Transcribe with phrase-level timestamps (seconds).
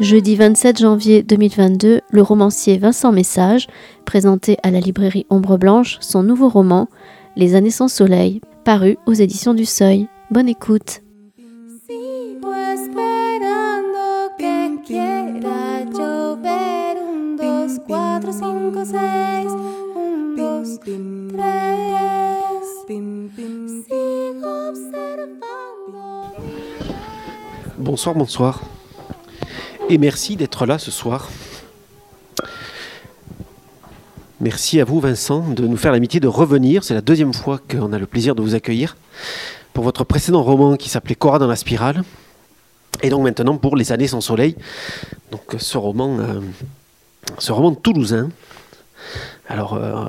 [0.00, 3.68] Jeudi 27 janvier 2022, le romancier Vincent Message
[4.04, 6.88] présentait à la librairie Ombre Blanche son nouveau roman
[7.36, 10.08] Les années sans soleil, paru aux éditions du Seuil.
[10.32, 11.02] Bonne écoute.
[18.90, 19.46] Seis.
[19.96, 21.00] Un, dos, tres.
[23.86, 26.02] Sigo observando.
[27.78, 28.60] Bonsoir, bonsoir.
[29.88, 31.28] Et merci d'être là ce soir.
[34.40, 36.82] Merci à vous, Vincent, de nous faire l'amitié de revenir.
[36.82, 38.96] C'est la deuxième fois qu'on a le plaisir de vous accueillir
[39.72, 42.02] pour votre précédent roman qui s'appelait Cora dans la spirale.
[43.02, 44.56] Et donc maintenant pour Les années sans soleil.
[45.30, 46.40] Donc ce roman, euh,
[47.38, 48.30] ce roman toulousain.
[49.50, 50.06] Alors, euh,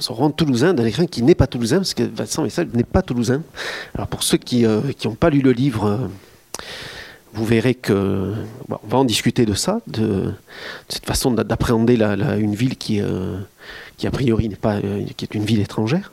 [0.00, 3.02] ce roman toulousain d'un écrivain qui n'est pas toulousain, parce que Vincent Message n'est pas
[3.02, 3.42] toulousain.
[3.94, 5.98] Alors pour ceux qui n'ont pas lu le livre, euh,
[7.34, 8.32] vous verrez que
[8.70, 10.32] on va en discuter de ça, de,
[10.88, 12.00] cette façon d'a- d'appréhender
[12.38, 13.36] une ville qui, euh,
[14.02, 16.12] a priori n'est pas, euh, qui est une ville étrangère.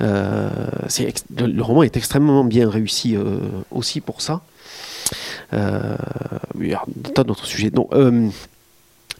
[0.00, 0.48] Euh,
[1.36, 3.38] le, roman est extrêmement bien réussi euh,
[3.72, 4.42] aussi pour ça.
[5.54, 5.96] Euh,
[6.60, 7.72] il y a des tas d'autres sujets.
[7.92, 8.28] Euh,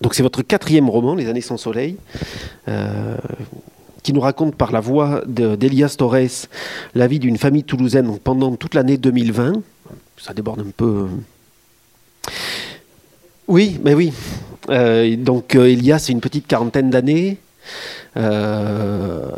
[0.00, 1.96] donc c'est votre quatrième roman, Les années sans soleil.
[2.68, 3.16] euh,
[4.02, 6.46] qui nous raconte par la voix de- d'Elias Torres
[6.94, 9.52] la vie d'une famille toulousaine pendant toute l'année 2020
[10.16, 11.06] ça déborde un peu.
[13.48, 14.12] Oui, mais oui.
[14.70, 17.38] Euh, donc euh, Elias, c'est une petite quarantaine d'années.
[18.16, 19.28] Euh,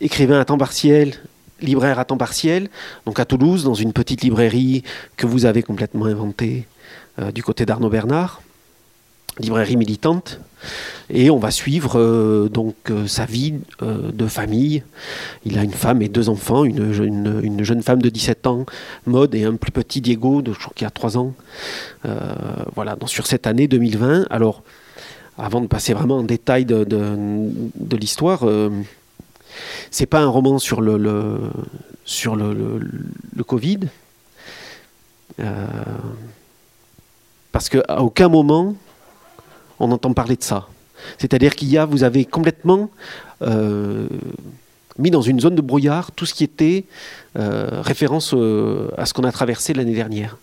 [0.00, 1.14] écrivain à temps partiel,
[1.60, 2.68] libraire à temps partiel,
[3.06, 4.82] donc à Toulouse, dans une petite librairie
[5.16, 6.66] que vous avez complètement inventée
[7.18, 8.42] euh, du côté d'Arnaud Bernard,
[9.38, 10.40] librairie militante.
[11.10, 14.82] Et on va suivre euh, donc euh, sa vie euh, de famille.
[15.44, 18.64] Il a une femme et deux enfants, une, une jeune femme de 17 ans,
[19.06, 21.34] Maude, et un plus petit Diego, de, je crois qu'il a 3 ans.
[22.74, 24.26] Voilà, donc sur cette année 2020.
[24.30, 24.62] Alors,
[25.36, 28.44] avant de passer vraiment en détail de, de- de l'histoire,
[29.90, 31.38] c'est pas un roman sur le,
[32.06, 32.80] sur le, le-
[33.36, 33.80] le Covid.
[37.52, 38.74] Parce qu'à aucun moment
[39.80, 40.68] on entend parler de ça.
[41.18, 42.90] C'est-à-dire qu'il y a, vous avez complètement
[43.42, 44.06] euh,
[44.98, 46.84] mis dans une zone de brouillard tout ce qui était
[47.38, 50.36] euh, référence euh, à ce qu'on a traversé l'année dernière.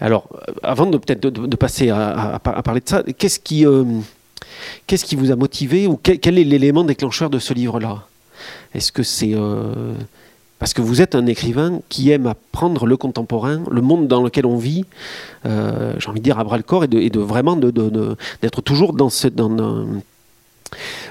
[0.00, 0.28] Alors,
[0.62, 3.64] avant de peut-être de, passer à, à- à par- à parler de ça, qu'est-ce qui,
[3.64, 8.04] vous a motivé ou quel, est l'élément déclencheur de ce livre-là?
[8.74, 9.34] Est-ce que c'est
[10.62, 14.46] parce que vous êtes un écrivain qui aime apprendre le contemporain, le monde dans lequel
[14.46, 14.84] on vit,
[15.44, 17.72] euh, j'ai envie de dire à bras le corps, et de, et de vraiment de-
[17.72, 19.84] de- de- d'être toujours dans ce, dans, dans-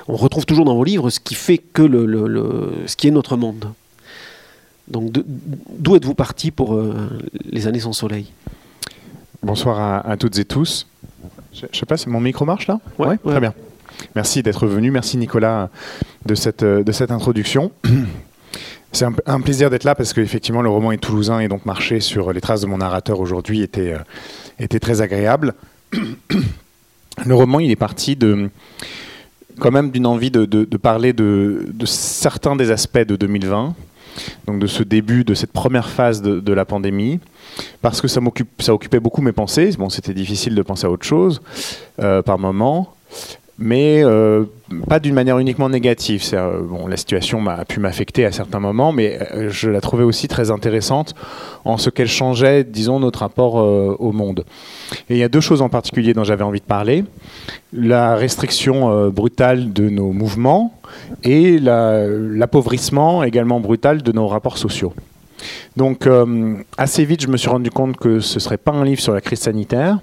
[0.07, 3.09] on retrouve toujours dans vos livres ce qui fait que le, le- le- ce qui
[3.09, 3.65] est notre monde.
[4.87, 5.11] Donc
[5.77, 7.09] d'où êtes-vous parti pour euh,
[7.43, 8.27] les années sans soleil?
[9.43, 10.87] Bonsoir à, à toutes et tous.
[11.53, 12.79] Je, je sais pas, si mon micro marche là?
[12.97, 13.17] Ouais, ouais.
[13.25, 13.53] Très bien.
[14.15, 14.91] Merci d'être venu.
[14.91, 15.69] Merci Nicolas
[16.25, 17.73] de cette, euh, de cette introduction.
[18.91, 22.33] C'est un, plaisir d'être là parce qu'effectivement le roman est toulousain et donc marcher sur
[22.33, 23.99] les traces de mon narrateur aujourd'hui était, euh,
[24.59, 25.53] était très agréable.
[27.25, 28.49] Le roman il est parti de
[29.59, 30.45] quand même d'une envie de,
[30.77, 33.75] parler de, certains des aspects de 2020,
[34.47, 37.19] donc de ce début, de cette première phase de, de la pandémie,
[37.81, 39.71] parce que ça, m'occupe, ça occupait beaucoup mes pensées.
[39.77, 41.41] Bon, c'était difficile de penser à autre chose
[41.99, 42.95] euh, par moment,
[43.61, 44.43] mais euh,
[44.89, 46.23] pas d'une manière uniquement négative.
[46.33, 50.03] Euh, bon, la situation m'a pu m'affecter à certains moments, mais euh, je la trouvais
[50.03, 51.13] aussi très intéressante
[51.63, 54.43] en ce qu'elle changeait, disons, notre rapport au monde.
[55.09, 57.05] Et il y a deux choses en particulier dont j'avais envie de parler
[57.71, 60.73] la restriction brutale de nos mouvements
[61.23, 64.93] et la- l'appauvrissement également brutal de nos rapports sociaux.
[65.77, 66.09] Donc
[66.77, 69.13] assez vite, je me suis rendu compte que ce ne serait pas un livre sur
[69.13, 69.99] la crise sanitaire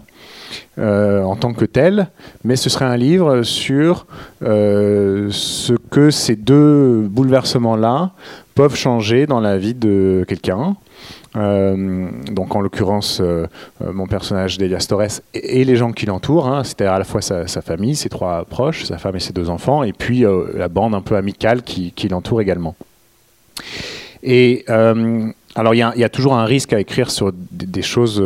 [0.78, 2.08] euh, en tant que tel,
[2.44, 4.06] mais ce serait un livre sur
[4.42, 8.12] euh, ce que ces deux bouleversements-là
[8.54, 10.76] peuvent changer dans la vie de quelqu'un.
[11.36, 13.20] Euh, donc en l'occurrence,
[13.80, 17.46] mon personnage d'Elias Torres et, les gens qui l'entourent, hein, c'était à la fois sa,
[17.60, 20.24] famille, ses trois proches, sa femme et ses deux enfants, et puis
[20.54, 22.74] la bande un peu amicale qui, l'entoure également.
[24.22, 24.64] Et
[25.58, 28.22] alors, il y, a- toujours un risque à écrire sur des, choses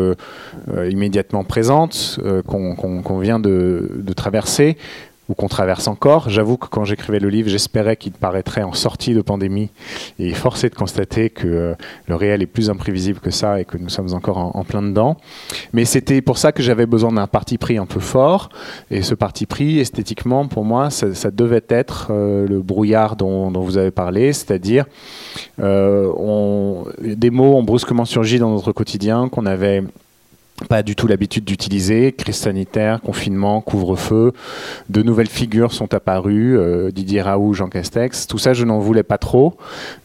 [0.91, 4.77] immédiatement présentes euh, qu'on vient de, traverser.
[5.29, 6.29] ou qu'on traverse encore.
[6.29, 9.71] J'avoue que quand j'écrivais le livre, j'espérais qu'il paraîtrait en sortie de pandémie.
[10.19, 11.75] Et forcé de constater que euh,
[12.09, 15.17] le réel est plus imprévisible que ça et que nous sommes encore en, plein dedans.
[15.73, 18.49] Mais c'était pour ça que j'avais besoin d'un parti pris un peu fort.
[18.91, 23.79] Et ce parti pris, esthétiquement, pour moi, ça, devait être euh, le brouillard dont, vous
[23.79, 24.87] avez parlé, c'est-à-dire
[25.61, 29.85] euh, des mots ont brusquement surgi dans notre quotidien qu'on avait
[30.69, 32.13] pas du tout l'habitude d'utiliser.
[32.13, 34.33] Crise sanitaire, confinement, couvre-feu.
[34.89, 36.59] De nouvelles figures sont apparues.
[36.59, 38.27] Euh, Didier Raoult, Jean Castex.
[38.27, 39.57] Tout ça, je n'en voulais pas trop.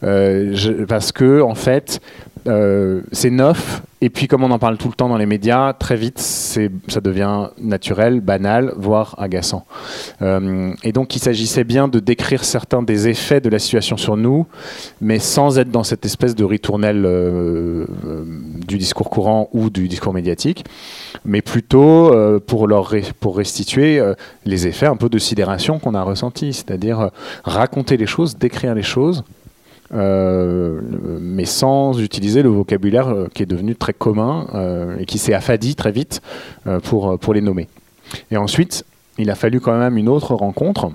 [0.02, 2.00] Euh, parce que, en fait,
[2.46, 3.82] euh, c'est neuf.
[4.00, 7.00] Et puis, comme on en parle tout le temps dans les médias, très vite, ça
[7.00, 9.66] devient naturel, banal, voire agaçant.
[10.22, 14.16] Euh, et donc, il s'agissait bien de décrire certains des effets de la situation sur
[14.16, 14.46] nous,
[15.00, 17.86] mais sans être dans cette espèce de ritournelle euh,
[18.68, 20.64] du discours courant ou du discours médiatique,
[21.24, 22.14] mais plutôt
[22.46, 22.68] pour,
[23.36, 24.00] restituer
[24.44, 27.10] les effets un peu de sidération qu'on a ressentis, c'est-à-dire
[27.42, 29.24] raconter les choses, décrire les choses
[29.94, 30.80] euh,
[31.20, 35.32] mais sans utiliser le vocabulaire euh, qui est devenu très commun euh, et qui s'est
[35.32, 36.20] affadi très vite
[36.82, 37.68] pour, pour les nommer.
[38.30, 38.84] Et ensuite,
[39.18, 40.90] il a fallu quand même une autre rencontre.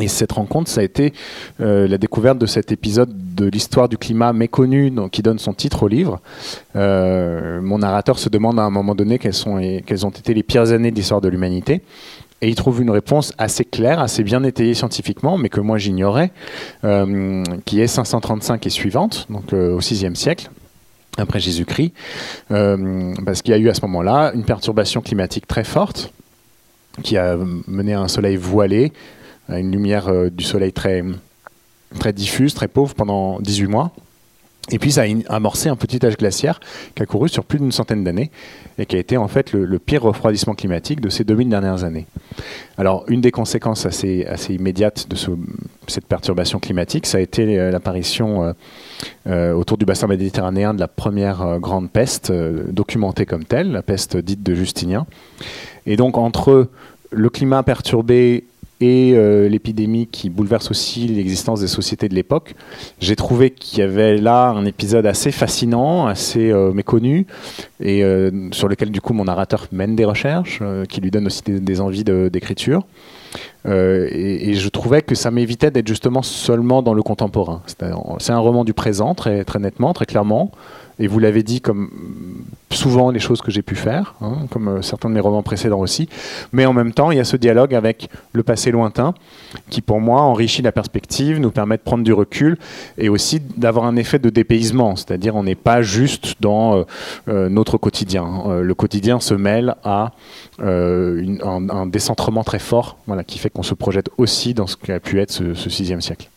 [0.00, 1.12] Et cette rencontre, ça a été
[1.60, 5.88] la découverte de cet épisode de l'histoire du climat méconnu qui donne son titre au
[5.88, 6.20] livre.
[6.74, 10.72] mon narrateur se demande à un moment donné quelles, sont, quelles ont été les pires
[10.72, 11.82] années de l'histoire de l'humanité.
[12.44, 16.30] Et il trouve une réponse assez claire, assez bien étayée scientifiquement, mais que moi j'ignorais,
[16.84, 20.50] euh, qui est 535 et suivante, donc euh, au VIe siècle
[21.16, 21.94] après Jésus-Christ,
[22.50, 26.12] euh, parce qu'il y a eu à ce moment-là une perturbation climatique très forte
[27.02, 28.92] qui a mené à un soleil voilé,
[29.48, 31.02] à une lumière du soleil très,
[31.98, 33.90] très diffuse, très pauvre pendant 18 mois.
[34.70, 36.58] Et puis ça a amorcé un petit âge glaciaire
[36.94, 38.30] qui a couru sur plus d'une centaine d'années
[38.78, 42.06] et qui a été en fait le, pire refroidissement climatique de ces 2000 dernières années.
[42.78, 45.16] Alors une des conséquences assez, immédiates de
[45.86, 48.52] cette perturbation climatique, ça a été euh, l'apparition euh,
[49.26, 54.16] euh, autour du bassin méditerranéen de la première grande peste documentée comme telle, la peste
[54.16, 55.06] dite de Justinien.
[55.84, 56.70] Et donc entre
[57.10, 58.44] le climat perturbé
[59.14, 62.54] euh, l'épidémie qui bouleverse aussi l'existence des sociétés de l'époque.
[63.00, 67.26] J'ai trouvé qu'il y avait là un épisode assez fascinant, assez euh, méconnu,
[67.80, 71.42] et euh, sur lequel du coup mon narrateur mène des recherches, qui lui donnent aussi
[71.42, 72.86] des, envies d'écriture.
[73.66, 77.62] Et, et, je trouvais que ça m'évitait d'être justement seulement dans le contemporain.
[77.66, 80.52] C'est un roman du présent, très, très nettement, très clairement,
[80.98, 81.90] et vous l'avez dit comme
[82.74, 85.80] souvent les choses que j'ai pu faire, hein, comme euh, certains de mes romans précédents
[85.80, 86.08] aussi.
[86.52, 89.14] Mais en même temps, il y a ce dialogue avec le passé lointain
[89.70, 92.58] qui, pour moi, enrichit la perspective, nous permet de prendre du recul
[92.98, 94.96] et aussi d'avoir un effet de dépaysement.
[94.96, 96.84] C'est-à-dire, on n'est pas juste dans euh,
[97.28, 98.24] euh, notre quotidien.
[98.60, 100.12] le quotidien se mêle à
[100.60, 105.20] un, décentrement très fort voilà, qui fait qu'on se projette aussi dans ce qu'a pu
[105.20, 106.28] être ce, ce sixième siècle.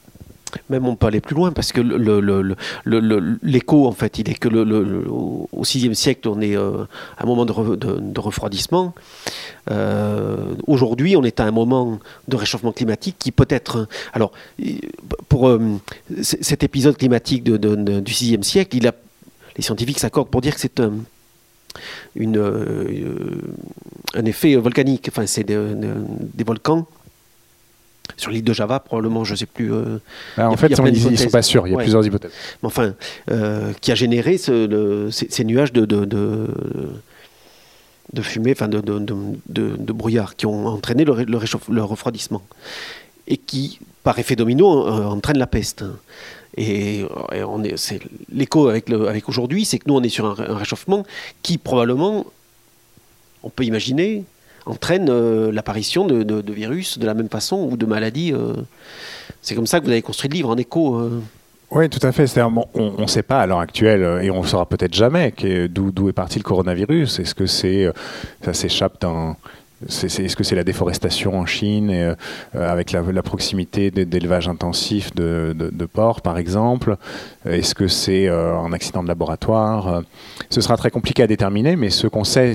[0.70, 1.82] Même on peut aller plus loin parce que
[3.44, 6.84] l'écho, en fait, il est que au VIe siècle, on est euh,
[7.18, 8.94] à un moment de, refroidissement.
[9.70, 13.88] Euh, aujourd'hui, on est à un moment de réchauffement climatique qui peut être.
[14.14, 14.32] Alors,
[15.30, 15.60] pour euh,
[16.22, 20.94] cet épisode climatique du VIe siècle, les scientifiques s'accordent pour dire que c'est un,
[24.16, 25.08] un effet volcanique.
[25.10, 26.88] Enfin, c'est des volcans
[28.16, 29.74] sur l'île de Java, probablement, je ne sais plus.
[29.74, 30.00] Euh,
[30.38, 32.32] bah, en fait, ils ne sont pas sûrs, il y a plusieurs hypothèses.
[32.64, 32.94] enfin,
[33.30, 36.48] euh, qui a généré ce, ces, nuages de, de, de,
[38.14, 42.42] de fumée, enfin de, de, brouillard, qui ont entraîné le, le, refroidissement.
[43.28, 45.84] Et qui, par effet domino, euh, entraînent la peste.
[46.56, 47.06] Et,
[47.48, 48.00] on est, c'est
[48.32, 51.06] l'écho avec aujourd'hui, c'est que nous, on est sur un réchauffement
[51.44, 52.26] qui, probablement,
[53.44, 54.24] on peut imaginer,
[54.68, 58.34] entraîne euh, l'apparition de, virus de la même façon ou de maladies.
[58.34, 58.54] Euh.
[59.42, 60.98] C'est comme ça que vous avez construit le livre en écho.
[60.98, 61.22] Euh.
[61.72, 62.26] Oui, tout à fait.
[62.74, 65.34] on ne sait pas à l'heure actuelle, et on ne saura peut-être jamais,
[65.70, 67.20] d'où est parti le coronavirus.
[67.20, 67.92] Est-ce que c'est
[68.42, 69.36] ça s'échappe d'un
[69.86, 72.16] est-ce que c'est la déforestation en Chine et, euh,
[72.56, 75.54] avec la, proximité d'élevage intensif de,
[75.92, 76.96] porcs par exemple
[77.46, 80.02] Est-ce que c'est euh, un accident de laboratoire
[80.50, 82.54] Ce sera très compliqué à déterminer, mais ce qu'on sait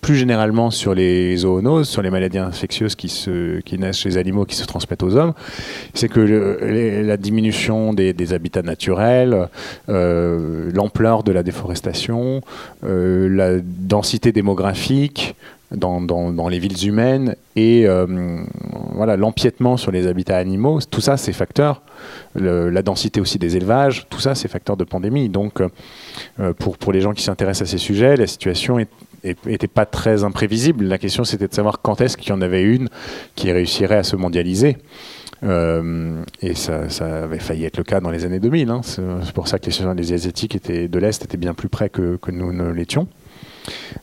[0.00, 4.18] plus généralement sur les zoonoses, sur les maladies infectieuses qui, se, qui naissent chez les
[4.18, 5.32] animaux qui se transmettent aux hommes,
[5.94, 9.48] c'est que la diminution des, habitats naturels,
[9.88, 12.42] euh, l'ampleur de la déforestation,
[12.82, 15.34] la densité démographique,
[15.70, 18.06] dans, dans, les villes humaines et euh,
[18.94, 21.82] voilà l'empiètement sur les habitats animaux, tout ça c'est facteur,
[22.34, 25.28] la densité aussi des élevages, tout ça c'est facteur de pandémie.
[25.28, 28.78] Donc euh, pour, pour les gens qui s'intéressent à ces sujets, la situation
[29.22, 30.84] n'était pas très imprévisible.
[30.84, 32.88] La question, c'était de savoir quand est-ce qu'il y en avait une
[33.34, 34.78] qui réussirait à se mondialiser.
[35.44, 38.70] Euh, et ça, avait failli être le cas dans les années 2000.
[38.70, 38.80] Hein.
[38.82, 42.16] C'est pour ça que les, les Asiatiques étaient, de l'Est étaient bien plus près que,
[42.16, 43.06] que nous ne l'étions.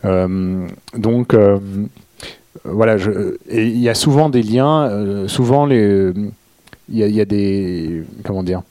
[0.03, 0.67] Euh,
[0.97, 1.59] donc, euh,
[2.63, 2.97] voilà,
[3.51, 6.11] il y a souvent des liens, souvent les,
[6.89, 8.61] il y, a des, comment dire,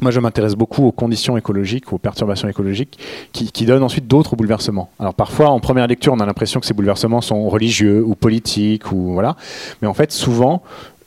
[0.00, 2.98] moi, je m'intéresse beaucoup aux conditions écologiques, aux perturbations écologiques,
[3.32, 4.90] qui, qui donnent ensuite d'autres bouleversements.
[4.98, 8.92] Alors parfois, en première lecture, on a l'impression que ces bouleversements sont religieux ou politiques,
[8.92, 9.36] ou voilà.
[9.82, 10.62] Mais en fait, souvent,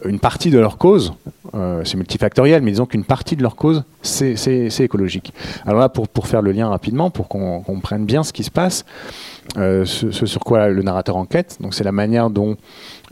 [0.06, 1.14] une partie de leur cause,
[1.56, 5.34] euh, c'est multifactoriel, mais disons qu'une partie de leur cause, c'est écologique.
[5.66, 8.86] Alors là, pour, faire le lien rapidement, pour qu'on comprenne bien ce qui se passe,
[9.58, 12.58] euh, ce, sur quoi le narrateur enquête, c'est la manière dont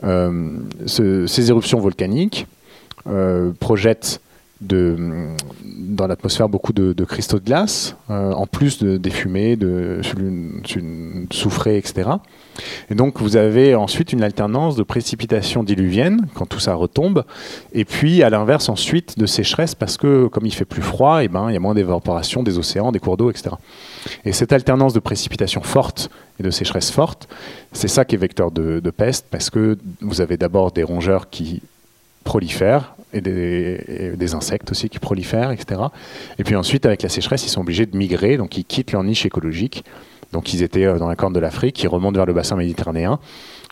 [0.04, 2.48] euh, ces éruptions volcaniques
[3.60, 4.22] projettent
[4.62, 10.02] dans l'atmosphère beaucoup de, cristaux de glace, en plus de, des fumées, de,
[11.32, 12.10] soufrées, etc.
[12.90, 17.24] Et donc vous avez ensuite une alternance de précipitations diluviennes quand tout ça retombe,
[17.74, 21.26] et puis à l'inverse ensuite de sécheresse parce que comme il fait plus froid, et
[21.26, 23.56] eh ben, il y a moins d'évaporation des océans, des cours d'eau, etc.
[24.26, 27.28] Et cette alternance de précipitations fortes et de sécheresse forte,
[27.72, 31.62] c'est ça qui est vecteur de, peste parce que vous avez d'abord des rongeurs qui
[32.24, 35.82] prolifèrent et des, insectes aussi qui prolifèrent, etc.
[36.40, 39.04] Et puis ensuite, avec la sécheresse, ils sont obligés de migrer, donc ils quittent leur
[39.04, 39.84] niche écologique
[40.32, 43.20] donc ils étaient euh, dans la corne de l'Afrique, ils remontent vers le bassin méditerranéen.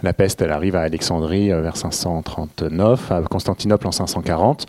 [0.03, 4.65] La peste, elle arrive à Alexandrie euh, vers 539, à Constantinople en 540.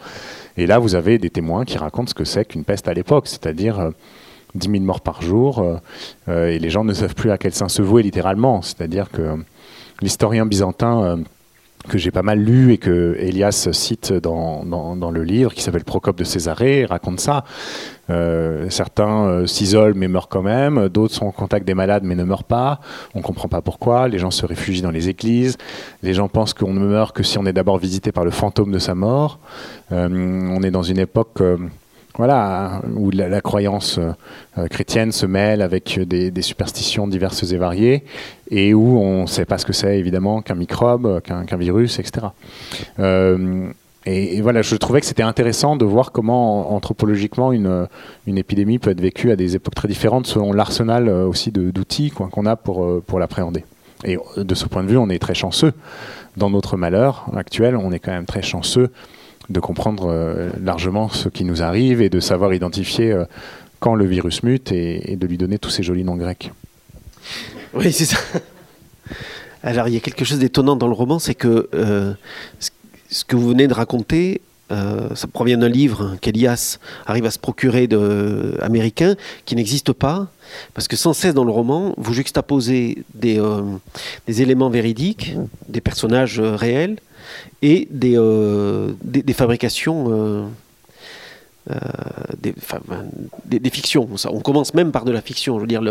[0.57, 3.27] Et là, vous avez des témoins qui racontent ce que c'est qu'une peste à l'époque,
[3.27, 3.91] c'est-à-dire
[4.55, 5.65] 10 euh, 000 morts par jour,
[6.29, 8.63] et les gens ne savent plus à quel sein se vouer littéralement.
[8.63, 9.37] C'est-à-dire que
[10.03, 11.21] l'historien byzantin
[11.89, 15.85] que j'ai pas mal lu et que Elias cite dans, dans, le livre qui s'appelle
[15.85, 17.45] Procope de Césarée, raconte ça.
[18.11, 22.15] Euh, certains euh, s'isolent mais meurent quand même, d'autres sont en contact des malades mais
[22.15, 22.81] ne meurent pas.
[23.15, 24.09] On comprend pas pourquoi.
[24.09, 25.59] Les gens se réfugient dans les églises.
[26.03, 28.73] Les gens pensent qu'on ne meurt que si on est d'abord visité par le fantôme
[28.73, 29.39] de sa mort.
[29.93, 31.43] Euh, on est dans une époque
[32.17, 38.05] voilà, où la, croyance euh, chrétienne se mêle avec des, superstitions diverses et variées,
[38.51, 42.27] et où on ne sait pas ce que c'est évidemment qu'un microbe, qu'un virus, etc.
[42.99, 43.69] Euh,
[44.07, 47.87] et, voilà, je trouvais que c'était intéressant de voir comment anthropologiquement une,
[48.27, 52.11] une, épidémie peut être vécue à des époques très différentes selon l'arsenal euh, aussi d'outils
[52.11, 53.65] qu'on a pour, pour l'appréhender.
[54.05, 55.75] Et de ce point de vue, on est très chanceux.
[56.39, 58.91] Dans notre malheur actuel, on est quand même très chanceux
[59.51, 63.25] de comprendre euh, largement ce qui nous arrive et de savoir identifier euh,
[63.81, 66.53] quand le virus mute et, de lui donner tous ces jolis noms grecs.
[67.75, 68.19] Oui, c'est ça.
[69.63, 72.15] Alors, il y a quelque chose d'étonnant dans le roman, c'est que euh,
[73.11, 74.41] ce que vous venez de raconter,
[75.17, 80.29] ça provient d'un livre qu'Elias arrive à se procurer de, américain qui n'existe pas,
[80.75, 83.41] parce que sans cesse dans le roman, vous juxtaposez des
[84.29, 85.35] éléments véridiques,
[85.69, 86.99] des personnages réels,
[87.63, 90.07] et des, euh, des, fabrications.
[90.09, 90.47] Euh,
[91.71, 91.75] euh,
[92.39, 94.09] des, des, fictions.
[94.31, 95.57] On commence même par de la fiction.
[95.57, 95.83] Je veux dire,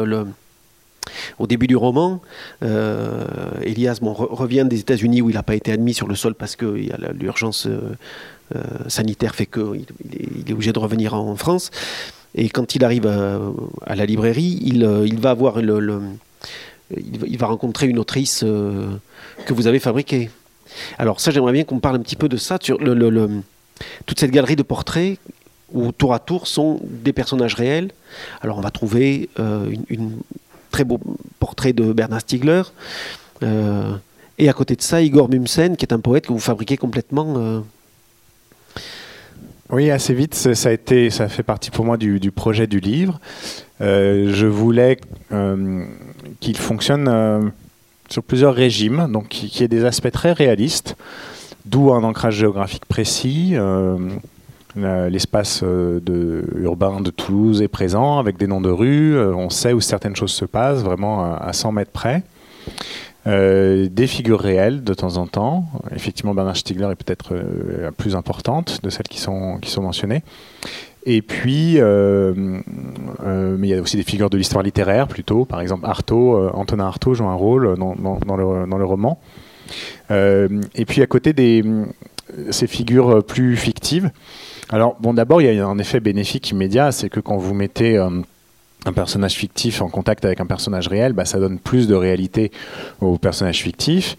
[1.38, 2.22] au début du roman,
[2.62, 6.66] Elias revient des États-Unis où il n'a pas été admis sur le sol parce que
[7.14, 7.68] l'urgence
[8.88, 11.72] sanitaire fait qu'il il est, obligé de revenir en France.
[12.36, 16.02] Et quand il arrive à, la librairie, il va avoir le,
[16.98, 20.30] il, va rencontrer une autrice que vous avez fabriquée.
[20.98, 22.78] Alors ça, j'aimerais bien qu'on parle un petit peu de ça, sur
[24.06, 25.20] toute cette galerie de portraits
[25.72, 27.92] où tour à tour sont des personnages réels.
[28.42, 30.18] Alors on va trouver euh, une,
[30.72, 31.00] très beau
[31.40, 32.64] portrait de Bernard Stiegler.
[33.44, 33.96] Euh,
[34.38, 37.36] et à côté de ça, Igor Mumsen, qui est un poète que vous fabriquez complètement.
[37.38, 37.60] Euh.
[39.72, 42.80] Oui, assez vite, ça a été, ça fait partie pour moi du, du projet du
[42.80, 43.20] livre.
[43.80, 44.98] je voulais
[46.40, 47.52] qu'il fonctionne
[48.10, 50.96] sur plusieurs régimes, donc qui, ait des aspects très réalistes,
[51.66, 53.56] d'où un ancrage géographique précis.
[54.78, 56.00] Euh, l'espace euh,
[56.58, 59.16] urbain de Toulouse est présent avec des noms de rues.
[59.16, 62.24] Euh, on sait où certaines choses se passent, vraiment à, 100 mètres près.
[63.26, 65.66] des figures réelles de temps en temps.
[65.96, 67.36] Effectivement, Bernard Stiegler est peut-être
[67.80, 70.24] la plus importante de celles qui sont, qui sont mentionnées.
[71.06, 72.34] Et puis, euh,
[73.24, 75.46] euh, mais il y a aussi des figures de l'histoire littéraire plutôt.
[75.46, 79.20] Par exemple, euh, Antonin Artaud joue un rôle dans, dans, le, dans le, roman.
[80.10, 81.64] et puis à côté des
[82.52, 84.12] ces figures plus fictives.
[84.70, 87.98] Alors bon, d'abord il y a un effet bénéfique immédiat, c'est que quand vous mettez
[88.86, 92.52] un personnage fictif en contact avec un personnage réel, bah, ça donne plus de réalité
[93.02, 94.16] au personnage fictif.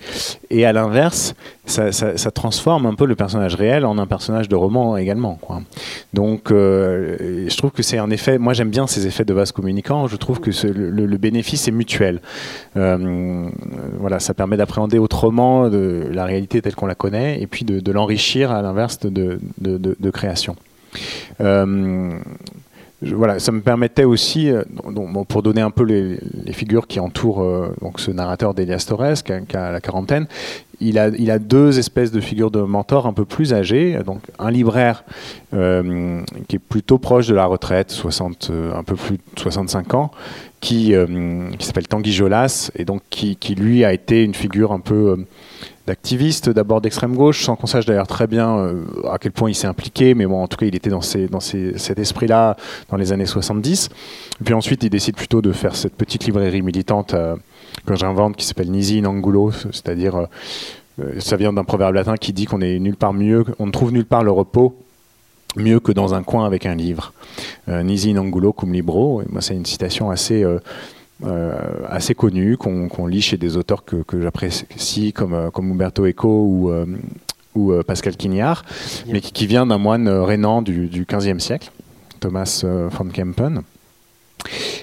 [0.50, 4.98] Et à l'inverse, ça, transforme un peu le personnage réel en un personnage de roman
[4.98, 5.38] également.
[6.12, 8.38] Donc, euh, je trouve que c'est un effet.
[8.38, 10.08] Moi, j'aime bien ces effets de vase communicant.
[10.08, 12.20] Je trouve que le, bénéfice est mutuel.
[12.76, 13.48] Euh,
[13.98, 18.52] voilà, ça permet d'appréhender autrement la réalité telle qu'on la connaît et puis de, l'enrichir
[18.52, 20.56] à l'inverse de création.
[21.40, 22.18] Euh,
[23.02, 24.62] voilà, ça me permettait aussi, euh,
[25.28, 26.18] pour donner un peu les,
[26.52, 30.26] figures qui entourent euh, donc ce narrateur d'Elias Torres, qui a la quarantaine,
[30.80, 33.98] il a, deux espèces de figures de mentors un peu plus âgés.
[34.04, 35.04] Donc un libraire
[35.54, 39.94] euh, qui est plutôt proche de la retraite, 60, euh, un peu plus de 65
[39.94, 40.10] ans,
[40.60, 44.80] qui, euh, qui s'appelle Tanguy Jolas, et donc qui, lui a été une figure un
[44.80, 45.26] peu
[45.86, 48.74] d'activiste, d'abord d'extrême gauche, sans qu'on sache d'ailleurs très bien
[49.10, 51.98] à quel point il s'est impliqué, mais bon, en tout cas, il était dans, cet
[51.98, 52.56] esprit-là
[52.90, 53.88] dans les années 70.
[54.40, 57.14] Et puis ensuite, il décide plutôt de faire cette petite librairie militante
[57.86, 60.26] que j'invente qui s'appelle Nisi in Angulo, c'est-à-dire,
[61.00, 63.72] euh, ça vient d'un proverbe latin qui dit qu'on est nulle part mieux, on ne
[63.72, 64.76] trouve nulle part le repos
[65.56, 67.12] mieux que dans un coin avec un livre.
[67.68, 70.42] Euh, Nisi in Angulo cum libro, c'est une citation assez...
[70.42, 70.58] Euh,
[71.22, 71.52] euh,
[71.86, 76.72] assez connu, qu'on lit chez des auteurs que, que j'apprécie, comme, comme Umberto Eco ou,
[77.54, 78.64] ou Pascal Quignard,
[79.06, 81.72] mais qui, qui vient d'un moine rénan du, du 15e siècle,
[82.20, 83.60] Thomas von Kempen.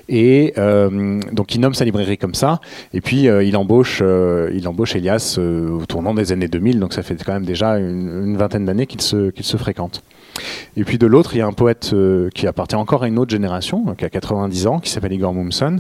[0.10, 2.60] Et euh, donc il nomme sa librairie comme ça,
[2.94, 6.94] et puis euh, il embauche, euh, il embauche Elias au tournant des années 2000, donc
[6.94, 10.04] ça fait quand même déjà une, vingtaine d'années qu'ils se, qu'ils se fréquentent.
[10.76, 11.94] Et puis de l'autre, il y a un poète
[12.36, 15.78] qui appartient encore à une autre génération, qui a 90 ans, qui s'appelle Igor Mumson,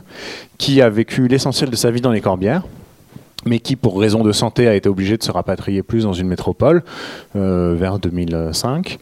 [0.57, 2.63] qui a vécu l'essentiel de sa vie dans les Corbières,
[3.45, 6.27] mais qui, pour raison de santé, a été obligé de se rapatrier plus dans une
[6.27, 6.83] métropole
[7.35, 8.97] euh, vers 2005.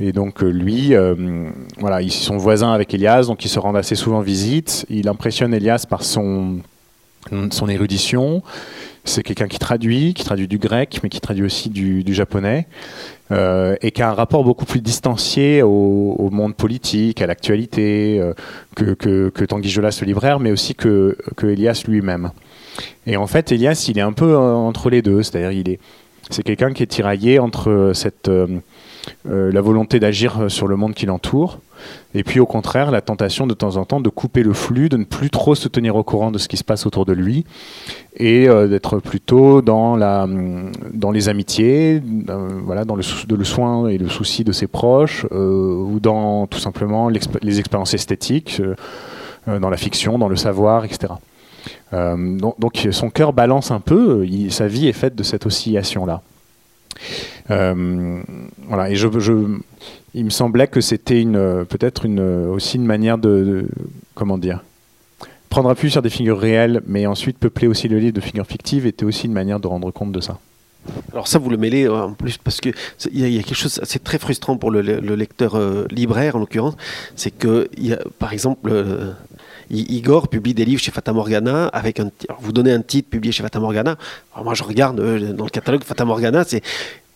[0.00, 1.48] Et donc euh, lui, euh,
[1.78, 4.86] voilà, ils sont voisins avec Elias, donc ils se rendent assez souvent visite.
[4.88, 6.60] Il impressionne Elias par son,
[7.50, 8.42] son érudition.
[9.06, 12.66] C'est quelqu'un qui traduit, qui traduit du grec, mais qui traduit aussi du, japonais,
[13.32, 18.18] euh, et qui a un rapport beaucoup plus distancié au, monde politique, à l'actualité,
[18.74, 22.30] que, que, que Tanguy Jolas, le libraire, mais aussi que, que Elias lui-même.
[23.06, 25.78] Et en fait, Elias, il est un peu euh, entre les deux, c'est-à-dire il est,
[26.30, 28.60] c'est quelqu'un qui est tiraillé entre euh,
[29.28, 31.60] euh, la volonté d'agir sur le monde qui l'entoure,
[32.14, 34.96] et puis au contraire, la tentation de temps en temps de couper le flux, de
[34.96, 37.44] ne plus trop se tenir au courant de ce qui se passe autour de lui,
[38.16, 40.26] et d'être plutôt dans, la,
[40.94, 42.00] dans les amitiés,
[42.64, 43.02] voilà, dans le,
[43.44, 48.62] soin et le souci de ses proches, ou dans tout simplement les expériences esthétiques,
[49.46, 51.12] dans la fiction, dans le savoir, etc.
[51.94, 56.22] Euh, donc, son cœur balance un peu, sa vie est faite de cette oscillation-là.
[57.50, 58.20] Euh,
[58.68, 59.08] voilà, et je,
[60.14, 63.66] il me semblait que c'était une, peut-être une, aussi une manière de,
[64.14, 64.62] comment dire,
[65.50, 68.86] prendre appui sur des figures réelles, mais ensuite peupler aussi le livre de figures fictives
[68.86, 70.38] était aussi une manière de rendre compte de ça.
[71.12, 72.70] Alors ça, vous le mêlez en plus parce que
[73.12, 76.40] il y, a quelque chose, c'est très frustrant pour le, le lecteur euh, libraire en
[76.40, 76.76] l'occurrence,
[77.16, 78.68] c'est que y a, par exemple.
[78.70, 79.12] Euh,
[79.70, 82.10] Igor publie des livres chez Fata Morgana avec un.
[82.40, 83.96] Vous donnez un titre publié chez Fata Morgana.
[84.42, 86.62] Moi, je regarde euh, dans le catalogue Fata Morgana, c'est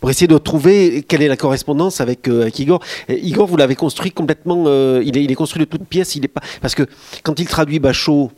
[0.01, 2.81] pour essayer de trouver quelle est la correspondance avec, euh, Igor.
[3.09, 4.65] Igor, vous l'avez construit complètement.
[4.67, 6.15] Euh, il, est, construit de toutes pièces.
[6.15, 6.85] Il est pas parce que
[7.23, 8.31] quand il traduit Bachot.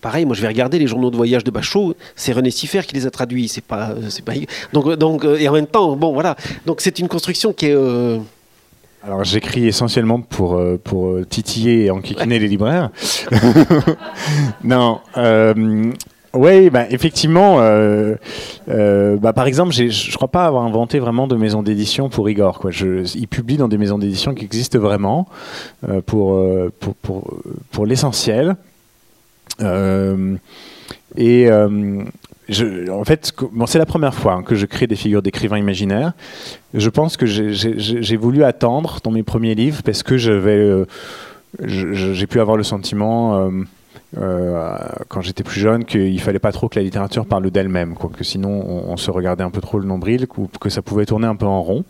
[0.00, 2.94] Pareil, moi je vais regarder les journaux de voyage de Bachot, c'est René Siffer qui
[2.94, 4.32] les a traduits, c'est pas, pas.
[4.72, 7.76] Donc, donc, et en même temps, bon voilà, donc c'est une construction qui est.
[9.02, 12.90] Euh, alors j'écris essentiellement pour, euh, pour titiller et enquiquiner les libraires.
[14.64, 15.00] non.
[15.16, 15.92] Euh,
[16.34, 17.58] oui, bah, effectivement.
[17.60, 18.16] Euh,
[18.66, 22.58] bah, par exemple, je ne crois pas avoir inventé vraiment de maison d'édition pour Igor.
[22.58, 22.70] Quoi.
[22.70, 25.28] Je, il publie dans des maisons d'édition qui existent vraiment
[25.88, 26.42] euh, pour,
[26.80, 27.34] pour, pour,
[27.70, 28.56] pour l'essentiel.
[31.16, 31.50] et
[32.90, 33.32] en fait,
[33.66, 36.12] c'est la première fois hein, que je crée des figures d'écrivains imaginaires.
[36.74, 40.84] Je pense que j'ai voulu attendre dans mes premiers livres parce que euh,
[41.60, 43.50] j'ai pu avoir le sentiment, euh,
[44.18, 44.76] euh,
[45.08, 48.64] quand j'étais plus jeune, qu'il fallait pas trop que la littérature parle d'elle-même, que sinon
[48.66, 50.26] on, on, se regardait un peu trop le nombril,
[50.60, 51.84] que ça pouvait tourner un peu en rond.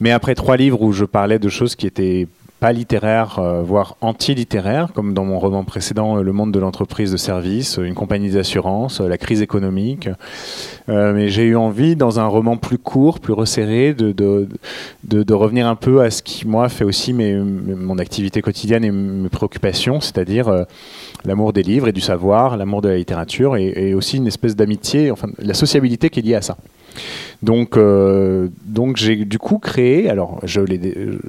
[0.00, 2.28] Mais après trois livres où je parlais de choses qui étaient
[2.60, 7.16] pas littéraire, euh, voire anti-littéraire, comme dans mon roman précédent, Le monde de l'entreprise de
[7.16, 10.08] service, une compagnie d'assurance, la crise économique.
[10.88, 14.46] Euh, mais j'ai eu envie, dans un roman plus court, plus resserré, de,
[15.32, 20.00] revenir un peu à ce qui, moi, fait aussi mon activité quotidienne et mes préoccupations,
[20.00, 20.64] c'est-à-dire euh,
[21.24, 24.56] l'amour des livres et du savoir, l'amour de la littérature, et, et aussi une espèce
[24.56, 26.56] d'amitié, enfin, la sociabilité qui est liée à ça.
[27.42, 30.60] Donc, euh, donc j'ai du coup créé, alors je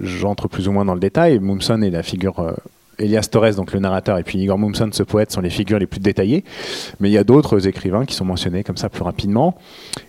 [0.01, 2.53] j'entre plus ou moins dans le détail, Mumson est la figure euh,
[2.97, 5.85] Elias Torres, donc le narrateur, et puis Igor Mumson, ce poète, sont les figures les
[5.85, 6.43] plus détaillées.
[6.99, 9.55] Mais il y a d'autres écrivains qui sont mentionnés comme ça plus rapidement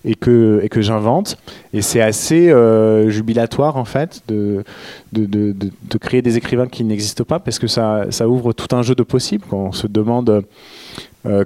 [0.04, 1.36] et que, et que j'invente.
[1.72, 4.64] Et c'est assez euh, jubilatoire, en fait, de,
[5.12, 8.82] de, de, créer des écrivains qui n'existent pas parce que ça, ça ouvre tout un
[8.82, 9.44] jeu de possibles.
[9.48, 10.44] Quand on se demande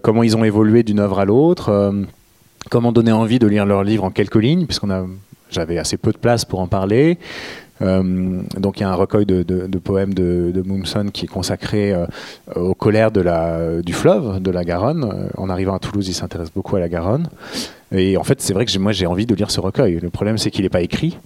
[0.03, 1.93] comment ils ont évolué d'une œuvre à l'autre,
[2.71, 5.07] comment donner envie de lire leur livre en quelques lignes, puisqu'on a
[5.51, 7.19] j'avais assez peu de place pour en parler.
[7.83, 9.43] Euh, donc il y a un recueil de,
[9.79, 12.07] poèmes de, de, qui est consacré euh,
[12.55, 15.05] aux colères du fleuve, de la Garonne.
[15.05, 17.29] Euh, en arrivant à Toulouse, il s'intéresse beaucoup à la Garonne.
[17.93, 20.01] Et en fait, c'est vrai que moi, j'ai envie de lire ce recueil.
[20.01, 21.17] Le problème, c'est qu'il n'est pas écrit,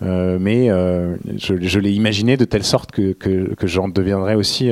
[0.00, 4.68] mais je, l'ai imaginé de telle sorte que, que, que j'en deviendrai aussi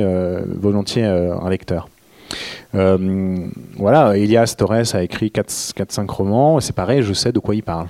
[0.59, 1.87] volontiers un lecteur.
[2.75, 7.63] Euh, voilà, Elias Torres a écrit 4-5 romans, c'est pareil, je sais de quoi il
[7.63, 7.87] parle.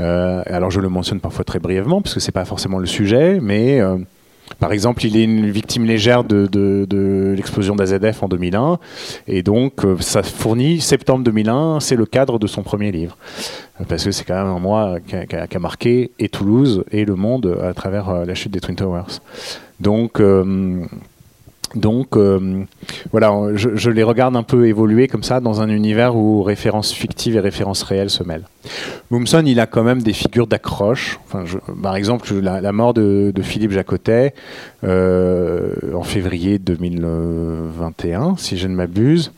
[0.00, 3.38] Euh, alors je le mentionne parfois très brièvement, parce que c'est pas forcément le sujet,
[3.40, 3.98] mais euh,
[4.58, 8.78] par exemple, il est une victime légère de, l'explosion d'AZF en 2001,
[9.26, 13.16] et donc ça fournit, septembre 2001, c'est le cadre de son premier livre.
[13.88, 17.04] Parce que c'est quand même un mois qui a, qui a, marqué et Toulouse et
[17.04, 19.20] le monde à travers la chute des Twin Towers.
[19.78, 20.20] Donc
[21.74, 22.64] donc euh,
[23.10, 27.36] voilà, je, les regarde un peu évoluer comme ça dans un univers où références fictives
[27.36, 28.46] et références réelles se mêlent.
[29.10, 31.20] Mumson, il a quand même des figures d'accroche.
[31.82, 34.34] Par exemple, la, mort de, Philippe Jacotet
[34.84, 39.32] euh, en février 2021, si je ne m'abuse.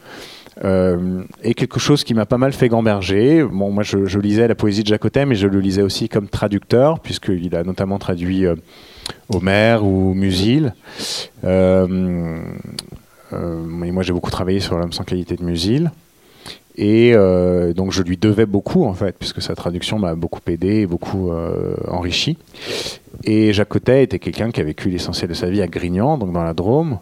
[0.62, 3.44] Euh, est quelque chose qui m'a pas mal fait gamberger.
[3.44, 7.00] Bon, moi, je, lisais la poésie de Jacotet, mais je le lisais aussi comme traducteur,
[7.00, 8.44] puisqu'il a notamment traduit
[9.28, 10.74] Homer ou Musil.
[11.44, 12.42] Euh,
[13.32, 15.90] euh, moi, j'ai beaucoup travaillé sur l'homme sans qualité de Musil.
[16.76, 20.76] Et euh, donc je lui devais beaucoup en fait, puisque sa traduction m'a beaucoup aidé
[20.76, 21.30] et beaucoup
[21.88, 22.38] enrichi.
[23.24, 26.32] Et Jacques Cotet était quelqu'un qui a vécu l'essentiel de sa vie à Grignan, donc
[26.32, 26.98] dans la Drôme,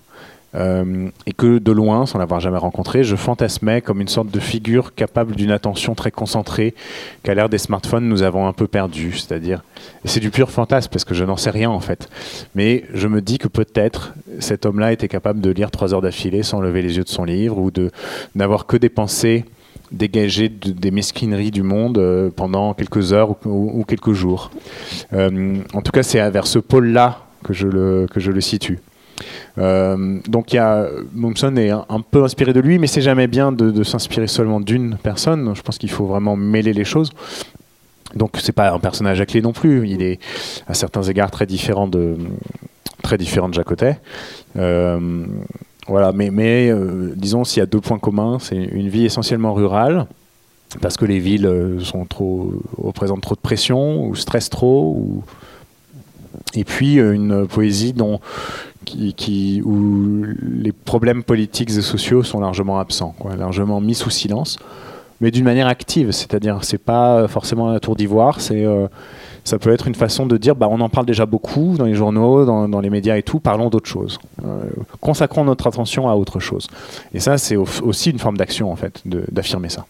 [0.55, 4.41] euh, et que de loin, sans l'avoir jamais rencontré, je fantasmais comme une sorte de
[4.41, 6.75] figure capable d'une attention très concentrée
[7.23, 9.13] qu'à l'ère des smartphones nous avons un peu perdu.
[9.13, 9.63] C'est-à-dire,
[10.05, 12.09] c'est du pur fantasme parce que je n'en sais rien en fait.
[12.55, 16.43] Mais je me dis que peut-être cet homme-là était capable de lire trois heures d'affilée
[16.43, 17.91] sans lever les yeux de son livre ou de
[18.35, 19.45] n'avoir que des pensées
[19.93, 24.51] dégagées des mesquineries du monde euh, pendant quelques heures ou, quelques jours.
[25.13, 28.81] Euh, en tout cas, c'est vers ce pôle-là que je le, que je le situe.
[29.59, 33.53] Euh, donc y a, Momson est un, peu inspiré de lui, mais c'est jamais bien
[33.53, 35.55] de, s'inspirer seulement d'une personne.
[35.55, 37.11] Je pense qu'il faut vraiment mêler les choses.
[38.15, 39.89] Donc c'est pas un personnage à clé non plus.
[39.89, 40.19] Il est
[40.67, 42.17] à certains égards très différent de
[43.03, 43.99] très différent de Jacotet.
[44.57, 45.25] Euh,
[45.87, 50.07] voilà, mais, euh, disons s'il y a deux points communs, c'est une vie essentiellement rurale
[50.83, 55.23] parce que les villes sont trop représentent trop de pression ou stressent trop
[56.55, 58.21] et puis une poésie dont
[59.65, 64.59] où les problèmes politiques et sociaux sont largement absents, largement mis sous silence,
[65.21, 66.13] mais d'une manière active.
[66.13, 68.89] C'est-à-dire, c'est pas forcément la tour d'ivoire, euh,
[69.45, 71.95] ça peut être une façon de dire, bah, on en parle déjà beaucoup dans les
[71.95, 74.19] journaux, dans, les médias et tout, parlons d'autre chose.
[74.45, 74.63] Euh,
[75.01, 76.69] consacrons notre attention à autre chose.
[77.15, 79.87] Et ça, c'est aussi une forme d'action, en fait, d'affirmer ça.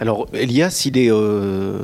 [0.00, 1.78] Alors, Elias, il est, euh,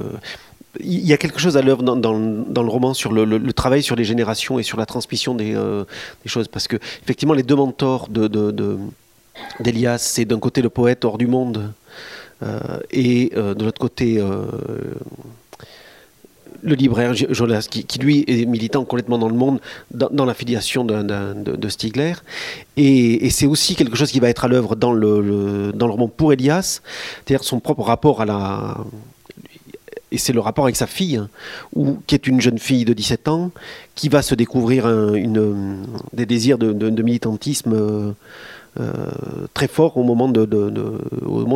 [0.80, 4.04] il y a quelque chose à l'œuvre dans, le roman sur le, travail sur les
[4.04, 5.84] générations et sur la transmission euh,
[6.22, 6.48] des, choses.
[6.48, 11.72] Parce que, effectivement, les deux mentors d'Elias, c'est d'un côté le poète hors du monde
[12.42, 12.58] euh,
[12.90, 14.22] et euh, de l'autre côté
[16.62, 19.60] le libraire Jolas, qui, lui est militant complètement dans le monde,
[19.92, 22.14] dans, l'affiliation de, Stigler.
[22.76, 26.32] Et, c'est aussi quelque chose qui va être à l'œuvre dans dans le roman pour
[26.32, 26.80] Elias,
[27.24, 28.78] c'est-à-dire son propre rapport à la
[30.16, 31.28] et c'est le rapport avec sa fille, hein,
[32.06, 33.50] qui est une jeune fille de 17 ans,
[33.94, 38.12] qui va se découvrir une, des désirs de, militantisme euh,
[38.80, 38.92] euh,
[39.52, 40.28] très forts au moment,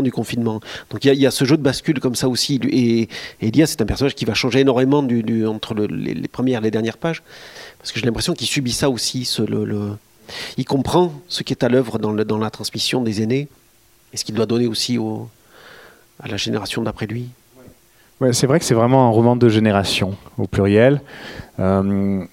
[0.02, 0.60] du confinement.
[0.90, 2.60] Donc il y, a ce jeu de bascule comme ça aussi.
[2.70, 3.08] Et,
[3.40, 4.98] Elias, c'est un personnage qui va changer énormément
[5.46, 7.22] entre les, premières et les dernières pages,
[7.78, 9.26] parce que j'ai l'impression qu'il subit ça aussi.
[10.58, 13.48] Il comprend ce qui est à l'œuvre dans, la transmission des aînés,
[14.12, 15.30] et ce qu'il doit donner aussi au,
[16.22, 17.30] à la génération d'après lui
[18.32, 21.00] c'est vrai que c'est vraiment un roman de génération, au pluriel.
[21.58, 22.24] Euh,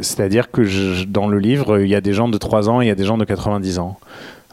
[0.00, 2.88] c'est-à-dire que dans le livre, il y a des gens de 3 ans et il
[2.88, 3.98] y a des gens de 90 ans.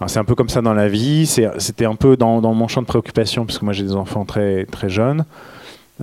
[0.06, 1.26] C'est un peu comme ça dans la vie.
[1.26, 4.90] C'était un peu dans, mon champ de préoccupation, puisque moi j'ai des enfants très, très
[4.90, 5.26] jeunes.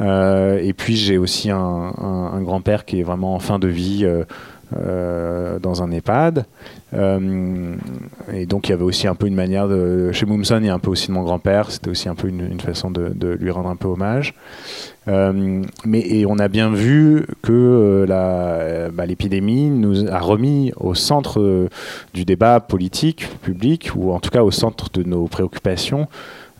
[0.01, 4.05] Euh, et puis j'ai aussi un, grand-père qui est vraiment en fin de vie.
[4.05, 4.25] Euh,
[4.77, 6.47] euh, dans un EHPAD.
[6.95, 7.77] Euh,
[8.33, 10.11] et donc il y avait aussi un peu une manière de...
[10.13, 12.29] Chez Moomson, il y a un peu aussi de mon grand-père, c'était aussi un peu
[12.29, 14.35] une, façon de, lui rendre un peu hommage.
[15.07, 21.69] Euh, mais et on a bien vu que bah, l'épidémie nous a remis au centre
[22.15, 26.09] du débat politique, public, ou en tout cas au centre de nos préoccupations,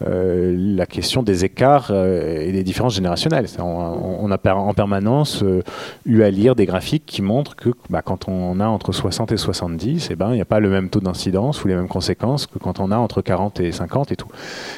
[0.02, 3.46] euh, la question des écarts euh, et des différences générationnelles.
[3.61, 5.62] On, a en permanence euh,
[6.04, 9.37] eu à lire des graphiques qui montrent que bah, quand on a entre 60 et
[9.37, 12.48] 70, eh ben, il n'y a pas le même taux d'incidence ou les mêmes conséquences
[12.48, 14.26] que quand on a entre 40 et 50 et tout.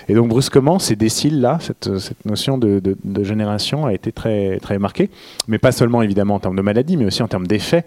[0.09, 5.09] Et donc brusquement, ces déciles-là, cette, cette, notion de, génération a été très, très marquée,
[5.48, 7.87] mais pas seulement évidemment en termes de maladie, mais aussi en termes d'effets.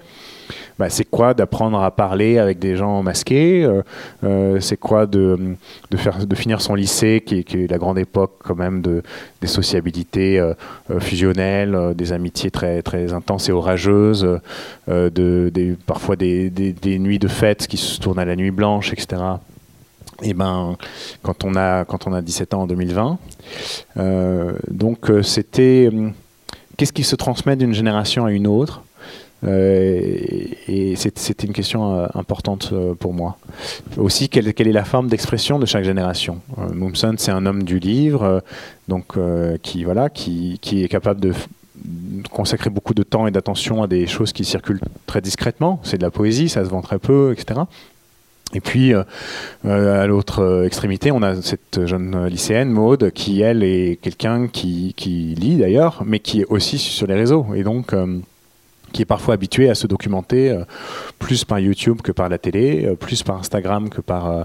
[0.77, 3.81] Bah, c'est quoi d'apprendre à parler avec des gens masqués euh,
[4.23, 5.55] euh, C'est quoi de,
[5.91, 9.03] de, faire, de finir son lycée, qui est, la grande époque quand même de,
[9.41, 10.53] des sociabilités euh,
[10.99, 14.39] fusionnelles, des amitiés très, très intenses et orageuses,
[14.87, 18.93] de, parfois des, des, des, nuits de fête qui se tournent à la nuit blanche,
[18.93, 19.21] etc.
[20.21, 20.75] Et ben,
[21.21, 23.17] quand on a quand on a 17 ans en 2020,
[24.69, 25.89] donc c'était
[26.77, 28.83] qu'est-ce qui se transmet d'une génération à une autre?
[29.47, 33.37] Et c'était une question euh, importante euh, pour moi.
[33.97, 36.39] Aussi, quelle, est la forme d'expression de chaque génération?
[36.73, 38.43] Moomson, c'est un homme du livre,
[38.87, 39.15] donc
[39.61, 41.33] qui voilà, qui, est capable de
[42.31, 45.79] consacrer beaucoup de temps et d'attention à des choses qui circulent très discrètement.
[45.83, 47.61] C'est de la poésie, ça se vend très peu, etc.
[48.53, 49.03] Et puis, euh,
[49.63, 54.95] à l'autre extrémité, on a cette jeune lycéenne, Maude, qui, elle, est quelqu'un qui,
[55.39, 57.45] lit d'ailleurs, mais qui est aussi sur les réseaux.
[57.55, 58.19] Et donc, euh,
[58.91, 60.63] qui est parfois habitué à se documenter euh,
[61.17, 64.43] plus par YouTube que par la télé, euh, plus par Instagram que par, euh,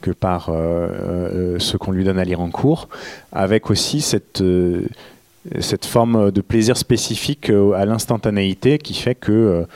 [0.00, 2.88] que par ce qu'on lui donne à lire en cours,
[3.32, 4.42] avec aussi cette,
[5.60, 9.66] cette forme de plaisir spécifique à l'instantanéité qui fait que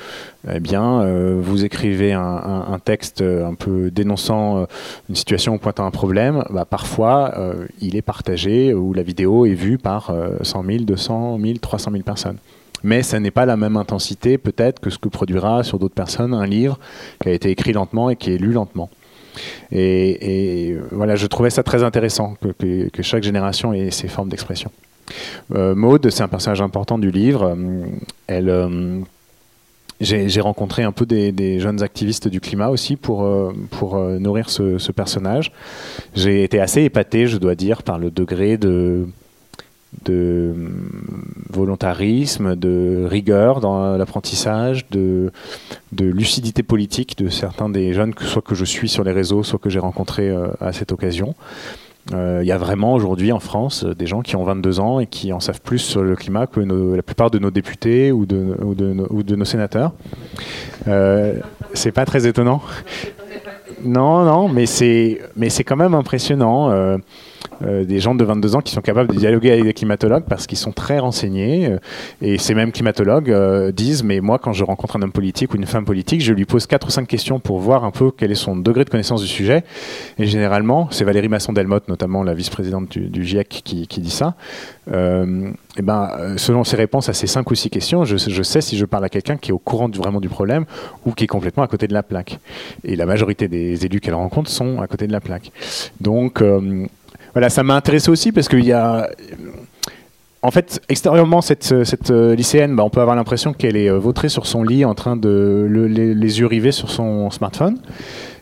[0.49, 1.05] eh bien,
[1.41, 4.67] vous écrivez un, texte un peu dénonçant
[5.09, 7.35] une situation ou pointant un problème, bah, parfois
[7.81, 12.03] il est partagé ou la vidéo est vue par 100 000, 200 000, 300 000
[12.05, 12.39] personnes
[12.85, 16.35] mais ça n'est pas la même intensité peut-être que ce que produira sur d'autres personnes
[16.35, 16.79] un livre
[17.21, 18.91] qui a été écrit lentement et qui est lu lentement.
[19.71, 24.29] Et, voilà, je trouvais ça très intéressant que, que, que chaque génération ait ses formes
[24.29, 24.71] d'expression.
[25.55, 27.57] Euh, Maude, c'est un personnage important du livre.
[28.27, 29.01] Elle, euh,
[30.03, 34.51] j'ai rencontré un peu des, jeunes activistes du climat aussi pour, euh, pour euh, nourrir
[34.51, 35.53] ce, ce personnage.
[36.15, 39.07] J'ai été assez épaté, je dois dire, par le degré de
[40.05, 40.55] de
[41.51, 45.31] volontarisme, de rigueur dans l'apprentissage, de,
[45.99, 49.59] lucidité politique de certains des jeunes, que soit que je suis sur les réseaux, soit
[49.59, 51.35] que j'ai rencontrés euh, à cette occasion.
[52.13, 55.07] Euh, il y a vraiment aujourd'hui en France des gens qui ont 22 ans et
[55.07, 59.35] qui en savent plus sur le climat que la plupart de nos députés ou de,
[59.37, 59.93] nos sénateurs.
[60.89, 61.35] Euh,
[61.75, 62.61] c'est pas très étonnant.
[63.85, 66.71] Non, non, mais c'est, mais c'est quand même impressionnant.
[66.71, 66.99] Euh,
[67.65, 70.47] euh, des gens de 22 ans qui sont capables de dialoguer avec des climatologues parce
[70.47, 71.67] qu'ils sont très renseignés.
[71.67, 71.79] Euh,
[72.21, 75.57] et ces mêmes climatologues euh, disent, mais moi, quand je rencontre un homme politique ou
[75.57, 78.31] une femme politique, je lui pose 4 ou 5 questions pour voir un peu quel
[78.33, 79.65] est son degré de connaissance du sujet.
[80.19, 84.35] Et généralement, c'est Valérie Masson-Delmotte, notamment la vice-présidente du, GIEC, qui, dit ça.
[84.89, 88.85] Et ben, selon ses réponses à ces 5 ou 6 questions, je, sais si je
[88.85, 90.65] parle à quelqu'un qui est au courant du, vraiment du problème
[91.07, 92.39] ou qui est complètement à côté de la plaque.
[92.85, 95.53] Et la majorité des élus qu'elle rencontre sont à côté de la plaque.
[96.01, 96.43] Donc,
[97.35, 99.09] voilà, ça m'a intéressé aussi parce qu'il y a.
[100.45, 104.47] En fait, extérieurement, cette, cette lycéenne, bah, on peut avoir l'impression qu'elle est vautrée sur
[104.47, 107.79] son lit en train de le, les, les, yeux rivés sur son smartphone.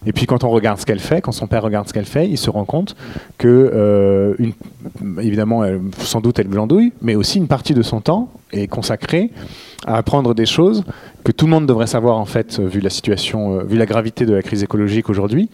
[0.06, 2.28] Et puis quand on regarde ce qu'elle fait, quand son père regarde ce qu'elle fait,
[2.28, 2.96] il se rend compte
[3.38, 4.34] que, euh,
[5.20, 5.62] évidemment,
[5.98, 9.30] sans doute elle glandouille, mais aussi une partie de son temps est consacrée
[9.86, 10.84] à apprendre des choses
[11.24, 14.26] que tout le monde devrait savoir en fait vu la situation, euh, vu la gravité
[14.26, 15.50] de la crise écologique aujourd'hui,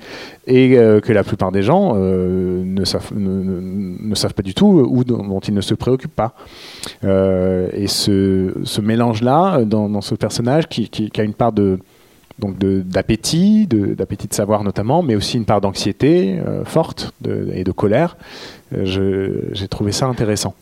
[0.46, 5.40] et euh, que la plupart des gens euh, ne, savent, pas du tout ou dont,
[5.40, 6.34] ils ne se préoccupent pas.
[7.04, 11.78] Euh, et ce, mélange-là dans, ce personnage qui, a une part de
[12.38, 17.12] donc d'appétit, d'appétit de, savoir notamment, mais aussi une part d'anxiété euh, forte
[17.52, 18.16] et de colère.
[18.72, 20.54] J'ai trouvé ça intéressant.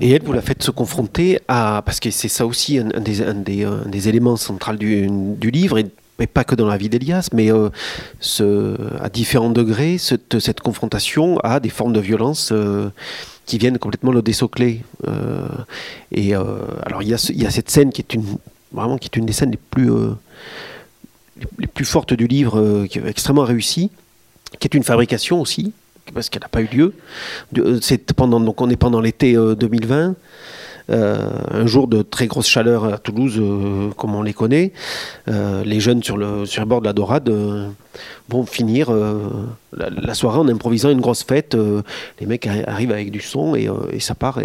[0.00, 3.00] Et elle, vous la faites se confronter à, parce que c'est ça aussi un, un,
[3.00, 9.08] des, éléments centraux du, livre, et, pas que dans la vie d'Elias, mais euh, à
[9.08, 12.88] différents degrés, cette, confrontation à des formes de violence euh,
[13.46, 14.82] qui viennent complètement le désocler.
[15.06, 15.46] Euh,
[16.10, 18.24] et alors il y, il y, a cette scène qui est une,
[18.74, 19.90] vraiment qui est une des scènes les plus,
[21.38, 23.90] les, les, plus fortes du livre, qui est extrêmement réussie,
[24.58, 25.72] qui est une fabrication aussi,
[26.12, 26.94] parce qu'elle n'a pas eu lieu.
[27.80, 30.14] C'est pendant, donc on est pendant l'été 2020.
[30.90, 34.72] Euh, un jour de très grosse chaleur à Toulouse, euh, comme on les connaît,
[35.28, 37.32] euh, les jeunes sur le, sur le bord de la Dorade
[38.28, 38.90] vont finir
[39.76, 41.56] la, soirée en improvisant une grosse fête.
[42.20, 43.68] les mecs arri- arrivent avec du son et,
[44.00, 44.40] ça part.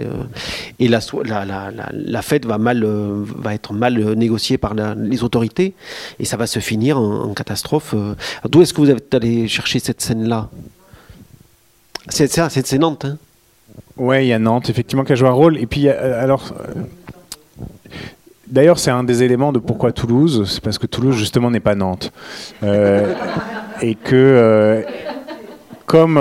[0.80, 5.73] Et, la, fête va, mal, va être mal négociée par les autorités
[6.19, 7.95] et ça va se finir en, catastrophe.
[8.47, 10.49] D'où est-ce que vous êtes allé chercher cette scène-là?
[12.10, 13.06] C'est ça, c'est Nantes.
[13.06, 13.17] Hein?
[13.97, 15.57] Ouais, il y a Nantes, effectivement, qui a joué un rôle.
[15.57, 16.53] Et puis, euh, alors.
[16.59, 16.81] euh,
[18.47, 21.75] D'ailleurs, c'est un des éléments de pourquoi Toulouse, c'est parce que Toulouse, justement, n'est pas
[21.75, 22.11] Nantes.
[22.63, 23.13] Euh,
[23.79, 24.83] et que,
[25.85, 26.19] comme,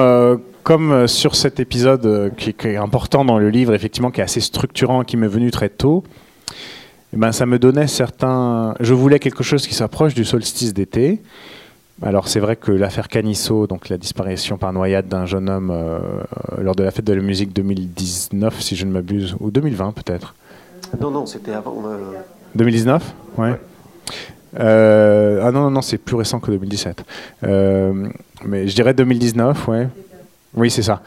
[0.62, 4.42] comme sur cet épisode qui, qui est important dans le livre, effectivement, qui est assez
[4.42, 6.04] structurant, qui m'est venu très tôt,
[7.14, 8.74] eh ben, ça me donnait certains.
[8.78, 11.22] Je voulais quelque chose qui s'approche du solstice d'été.
[12.02, 15.98] Alors c'est vrai que l'affaire Canisso, donc la disparition par noyade d'un jeune homme euh,
[16.60, 20.34] lors de la fête de la musique 2019, si je ne m'abuse, ou 2020 peut-être.
[21.00, 21.82] non, non, c'était avant.
[21.86, 22.12] euh,
[22.54, 23.52] 2019 Ouais.
[24.58, 27.04] Euh, ah non, non, non, c'est plus récent que 2017.
[27.44, 28.08] Euh,
[28.44, 29.88] mais je dirais 2019, ouais.
[30.54, 31.02] Oui, c'est ça.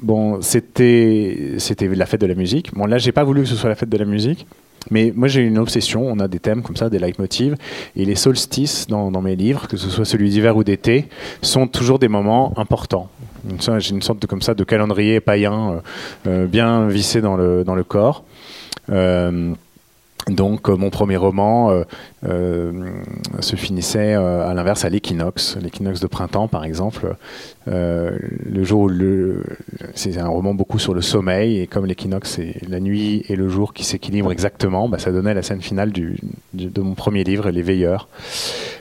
[0.00, 2.72] Bon, c'était c'était la fête de la musique.
[2.72, 4.46] Bon, là, j'ai pas voulu que ce soit la fête de la musique.
[4.90, 6.06] Mais moi, j'ai une obsession.
[6.06, 7.56] On a des thèmes comme ça, des leitmotivs.
[7.96, 11.08] Et les solstices dans, mes livres, que ce soit celui d'hiver ou d'été,
[11.42, 13.08] sont toujours des moments importants.
[13.78, 15.80] J'ai une sorte de, comme ça, de calendrier païen euh,
[16.26, 18.24] euh, bien vissé dans le, dans le corps.
[18.90, 19.52] Euh,
[20.28, 21.82] donc euh, mon premier roman euh,
[22.26, 22.72] euh,
[23.40, 27.14] se finissait euh, à l'inverse à l'équinoxe, l'équinoxe de printemps par exemple.
[27.68, 28.16] Euh,
[28.50, 29.42] le jour où le,
[29.94, 33.48] c'est un roman beaucoup sur le sommeil et comme l'équinoxe c'est la nuit et le
[33.48, 36.18] jour qui s'équilibrent exactement, bah, ça donnait la scène finale du,
[36.54, 38.08] du- de mon premier livre, Les Veilleurs.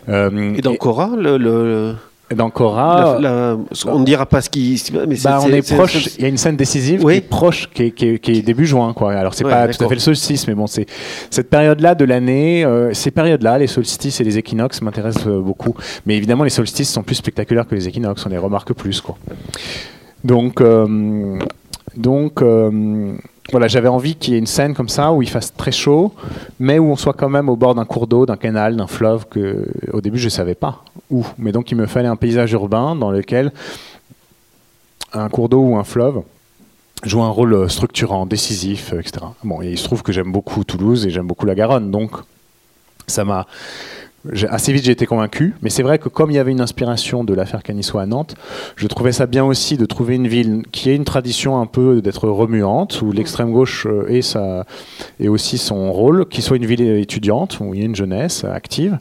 [0.09, 3.57] Euh, Et dans Cora, le, le- et dans Cora, la- la-
[3.91, 4.81] on ne dira pas ce qui.
[5.07, 6.07] Mais bah, on c'est- est proche.
[6.17, 7.13] Il y a une scène décisive Oui.
[7.13, 9.13] qui est proche, qui est, qui est- qui est début juin, quoi.
[9.13, 10.85] Alors c'est Ouais, pas tout à fait le solstice, mais bon, c'est
[11.29, 12.65] cette période-là de l'année.
[12.65, 15.73] euh, ces périodes-là, les solstices et les équinoxes m'intéressent euh, beaucoup.
[16.05, 18.25] Mais évidemment, les solstices sont plus spectaculaires que les équinoxes.
[18.25, 19.17] On les remarque plus, quoi.
[20.23, 21.37] Donc, euh,
[21.95, 22.41] donc.
[23.51, 26.13] Voilà, j'avais envie qu'il y ait une scène comme ça où il fasse très chaud,
[26.59, 29.25] mais où on soit quand même au bord d'un cours d'eau, d'un canal, d'un fleuve
[29.27, 31.25] que au début je savais pas où.
[31.37, 33.51] Mais donc il me fallait un paysage urbain dans lequel
[35.13, 36.21] un cours d'eau ou un fleuve
[37.03, 39.25] joue un rôle euh, structurant, décisif, euh, etc.
[39.43, 42.11] Bon, et il se trouve que j'aime beaucoup Toulouse et j'aime beaucoup la Garonne, donc
[43.05, 43.45] ça m'a
[44.49, 45.55] assez vite j'ai été convaincu.
[45.61, 48.35] Mais c'est vrai que comme il y avait une inspiration de l'affaire Canisso à Nantes,
[48.75, 52.01] je trouvais ça bien aussi de trouver une ville qui ait une tradition un peu
[52.01, 54.65] d'être remuante, où l'extrême gauche euh, ait, sa,
[55.27, 58.97] aussi son rôle, qui soit une ville étudiante, où il y a une jeunesse active,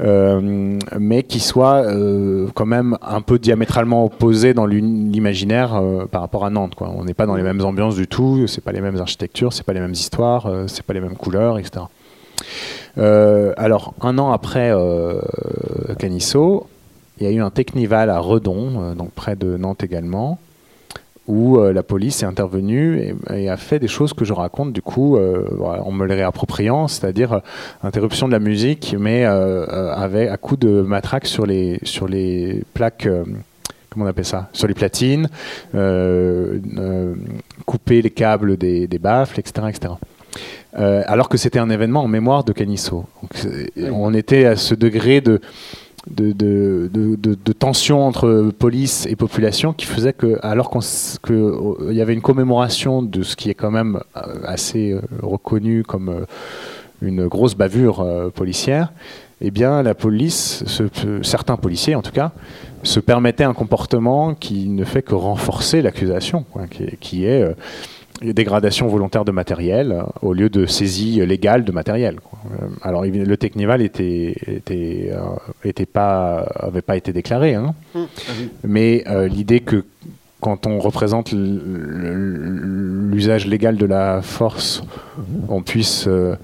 [0.00, 6.20] euh, mais qui soit euh, quand même un peu diamétralement opposée dans l'imaginaire euh, par
[6.20, 6.74] rapport à Nantes.
[6.80, 9.64] On n'est pas dans les mêmes ambiances du tout, c'est pas les mêmes architectures, c'est
[9.64, 11.84] pas les mêmes histoires, euh, c'est pas les mêmes couleurs, etc.
[12.98, 15.20] Euh, alors, un an après euh,
[15.98, 16.66] Canisso,
[17.18, 20.38] il y a eu un Technival à Redon, euh, donc près de Nantes également,
[21.28, 24.82] où euh, la police est intervenue et, a fait des choses que je raconte du
[24.82, 27.40] coup en me les réappropriant, c'est-à-dire
[27.82, 33.08] interruption de la musique, mais avec à coup de matraque sur les sur les plaques.
[33.90, 35.28] Comment on appelle ça Sur les platines,
[37.66, 39.66] couper les câbles des, des baffles, etc.
[40.78, 43.04] Euh, alors que c'était un événement en mémoire de Canisso.
[43.20, 43.46] Donc,
[43.92, 45.40] on était à ce degré de,
[46.10, 51.92] de, de, de- de- de tension entre police et population qui faisait que, alors qu'il
[51.92, 56.08] y avait une commémoration de ce qui est quand même euh, assez euh, reconnu comme
[56.08, 56.24] euh,
[57.02, 58.92] une grosse bavure euh, policière,
[59.42, 62.32] eh bien la police, ce- ce- certains policiers en tout cas,
[62.82, 67.52] se permettaient un comportement qui ne fait que renforcer l'accusation, qui, est- qui est euh,
[68.20, 72.20] dégradation volontaire de matériel euh, au lieu de saisie légale de matériel.
[72.20, 72.38] quoi.
[72.60, 75.18] Euh, Alors le Technival était, était, euh,
[75.64, 77.74] était pas, avait pas été déclaré, hein.
[78.64, 79.84] mais euh, l'idée que
[80.40, 81.32] quand on représente
[83.12, 84.82] l'usage légal de la force,
[85.48, 86.34] on puisse, euh,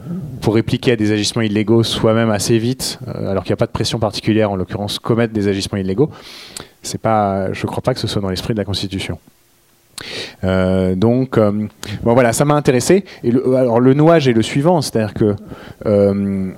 [0.40, 3.72] pour répliquer à des agissements illégaux, soi-même assez vite, alors qu'il n'y a pas de
[3.72, 6.10] pression particulière, en l'occurrence commettre des agissements illégaux,
[6.80, 9.18] c'est pas, je ne crois pas que ce soit dans l'esprit de la Constitution.
[10.44, 11.66] Euh, donc, euh,
[12.02, 13.04] voilà, ça m'a intéressé.
[13.22, 15.36] Le, alors nouage est le suivant, c'est-à-dire que
[15.86, 16.52] euh,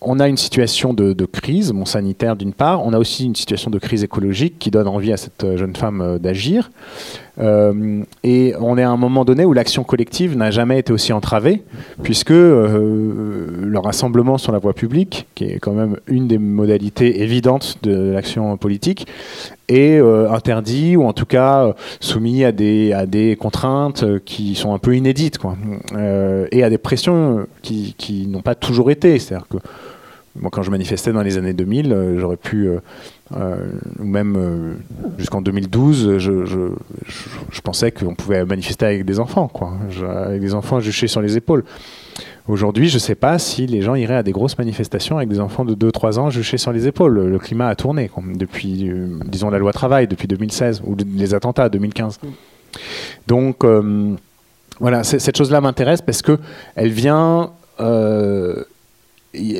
[0.00, 3.34] on a une situation de, de crise, mon sanitaire d'une part, on a aussi une
[3.34, 6.70] situation de crise écologique qui donne envie à cette jeune femme d'agir.
[7.40, 11.12] Euh, et on est à un moment donné où l'action collective n'a jamais été aussi
[11.12, 11.62] entravée,
[12.02, 17.22] puisque euh, le rassemblement sur la voie publique, qui est quand même une des modalités
[17.22, 19.06] évidentes de l'action politique,
[19.68, 24.74] et euh, interdits ou en tout cas soumis à des, à des contraintes qui sont
[24.74, 25.56] un peu inédites quoi.
[26.50, 29.18] Et à des pressions qui, qui n'ont pas toujours été.
[29.18, 29.58] C'est-à-dire que
[30.38, 32.78] moi, quand je manifestais dans les années 2000, euh, j'aurais pu, euh,
[33.36, 33.56] euh,
[33.98, 34.76] ou même
[35.18, 39.72] jusqu'en 2012, je, pensais qu'on pouvait manifester avec des enfants, quoi,
[40.08, 41.64] avec des enfants juchés sur les épaules.
[42.46, 45.40] Aujourd'hui, je ne sais pas si les gens iraient à des grosses manifestations avec des
[45.40, 47.28] enfants de 2-3 ans juchés sur les épaules.
[47.28, 48.90] Le, climat a tourné depuis,
[49.26, 52.18] disons, la loi travail depuis 2016 ou les attentats 2015.
[53.28, 53.64] Donc,
[54.80, 56.38] voilà, cette chose-là m'intéresse parce que
[56.76, 57.50] elle vient.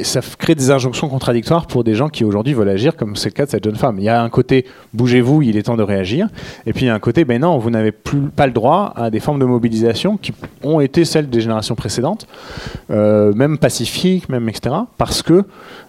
[0.02, 3.34] Ça crée des injonctions contradictoires pour des gens qui aujourd'hui veulent agir, comme c'est le
[3.34, 3.98] cas de cette jeune femme.
[3.98, 6.28] Il y a un côté bougez-vous, il est temps de réagir,
[6.66, 8.92] et puis il y a un côté ben non, vous n'avez plus pas le droit
[8.96, 10.32] à des formes de mobilisation qui
[10.64, 12.26] ont été celles des générations précédentes,
[12.90, 14.74] euh, même pacifiques, même etc.
[14.98, 15.44] Parce que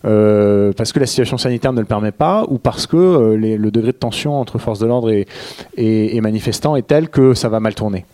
[0.05, 3.71] euh, parce que la situation sanitaire ne le permet pas, ou parce que euh, le
[3.71, 7.73] degré de tension entre forces de l'ordre et manifestants est tel que ça va mal
[7.73, 8.05] tourner.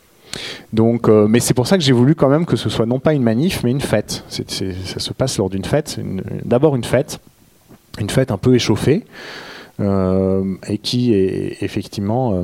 [0.74, 3.00] Donc, euh, mais c'est pour ça que j'ai voulu quand même que ce soit non
[3.00, 4.24] pas une manif, mais une fête.
[4.30, 6.00] Ça se passe lors d'une fête.
[6.46, 7.20] D'abord une fête,
[8.00, 9.06] une fête un peu échauffée,
[9.80, 12.44] euh, et qui effectivement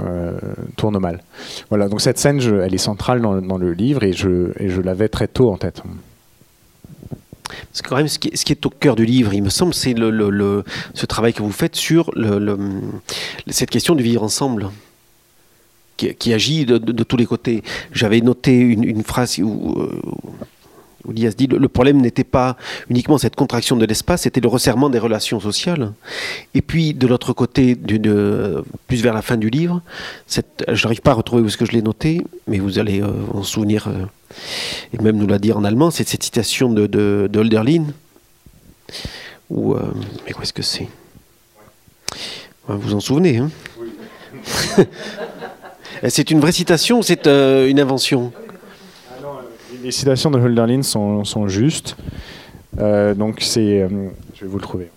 [0.00, 0.38] euh,
[0.76, 1.22] tourne mal.
[1.68, 1.88] Voilà.
[1.88, 5.56] Donc cette scène, elle est centrale dans, le livre, et je, l'avais très tôt en
[5.56, 5.82] tête.
[7.70, 9.94] Parce que quand même, ce qui, est, au cœur du livre, il me semble, c'est
[9.94, 10.64] le,
[10.94, 12.10] ce travail que vous faites sur
[13.48, 14.70] cette question du vivre ensemble,
[15.96, 17.62] qui, qui agit de, de- de tous les côtés.
[17.92, 20.00] J'avais noté une, une phrase où, euh,
[21.06, 22.56] où Lias dit le, problème n'était pas
[22.88, 25.92] uniquement cette contraction de l'espace, c'était le resserrement des relations sociales.
[26.54, 29.82] Et puis, de l'autre côté, de- plus vers la fin du livre,
[30.28, 30.40] je
[30.84, 33.42] n'arrive pas à retrouver où est-ce que je l'ai noté, mais vous allez euh, en
[33.42, 33.88] souvenir.
[33.88, 34.04] euh,
[34.92, 37.28] et même nous l'a dire en allemand, c'est cette citation de, de,
[39.50, 39.82] où, euh,
[40.26, 40.88] mais où est-ce que c'est?
[42.68, 43.50] Ouais, Vous en souvenez hein?
[46.08, 48.32] C'est une vraie citation ou c'est euh, une invention?
[49.82, 51.96] Les citations de Hölderlin sont, sont justes.
[52.78, 53.88] Euh, donc c'est, euh,
[54.34, 54.90] je vais vous le trouver.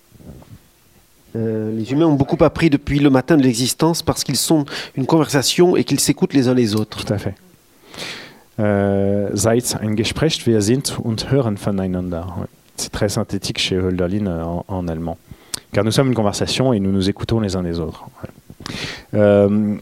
[1.35, 5.05] Euh, Les humains ont beaucoup appris depuis le matin de l'existence parce qu'ils sont une
[5.05, 7.03] conversation et qu'ils s'écoutent les uns les autres.
[7.03, 7.35] Tout à fait.
[8.59, 12.23] Euh, Seid ein Gespräch, wir sind und hören voneinander.
[12.39, 12.47] Ouais.
[12.75, 15.17] C'est très synthétique chez Hölderlin en, en allemand.
[15.73, 18.05] Car nous sommes une conversation et nous nous écoutons les uns les autres.
[18.23, 18.29] Ouais.
[19.15, 19.75] Euh,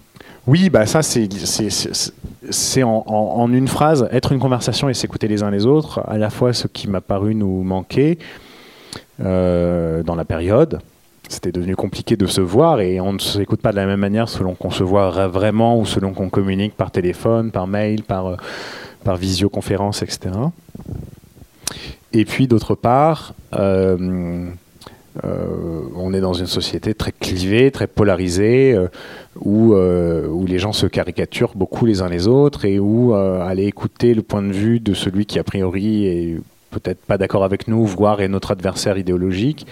[0.47, 1.27] oui, bah ça c'est
[2.51, 6.01] c'est- en, en- une phrase être une conversation et s'écouter les uns les autres.
[6.07, 8.19] À la fois ce qui m'a paru nous manquer
[9.21, 10.79] euh, dans la période.
[11.27, 14.29] C'était devenu compliqué de se voir et on ne s'écoute pas de la même manière
[14.29, 18.27] selon qu'on se voit ra- vraiment ou selon qu'on communique par téléphone, par mail, par,
[18.27, 18.35] euh,
[19.03, 20.29] par visioconférence, etc.
[22.13, 24.45] Et puis d'autre part, euh,
[25.23, 28.87] on est dans une société très clivée, très polarisée, euh,
[29.39, 33.41] où, euh, où les gens se caricaturent beaucoup les uns les autres et où euh,
[33.41, 36.37] aller écouter le point de vue de celui qui a priori est
[36.79, 39.65] peut-être pas d'accord avec nous, voire est notre adversaire idéologique,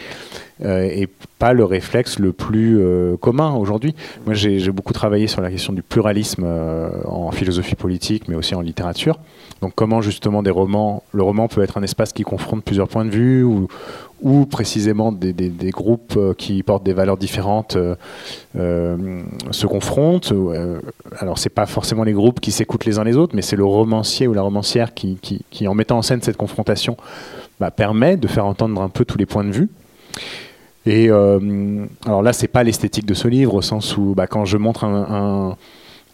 [0.63, 1.07] euh, et
[1.39, 3.95] pas le réflexe le plus euh, commun aujourd'hui.
[4.25, 8.55] Moi, j'ai beaucoup travaillé sur la question du pluralisme euh, en philosophie politique, mais aussi
[8.55, 9.19] en littérature.
[9.61, 13.05] Donc, comment justement des romans, le roman peut être un espace qui confronte plusieurs points
[13.05, 13.67] de vue, ou,
[14.23, 15.33] ou précisément des,
[15.69, 17.95] groupes euh, qui portent des valeurs différentes euh,
[18.57, 19.21] euh,
[19.51, 20.33] se confrontent.
[21.19, 23.65] Alors, c'est pas forcément les groupes qui s'écoutent les uns les autres, mais c'est le
[23.65, 25.19] romancier ou la romancière qui,
[25.67, 26.95] en mettant en scène cette confrontation,
[27.59, 29.69] bah, permet de faire entendre un peu tous les points de vue.
[30.85, 34.57] Et alors là, c'est pas l'esthétique de ce livre au sens où bah, quand je
[34.57, 35.57] montre un-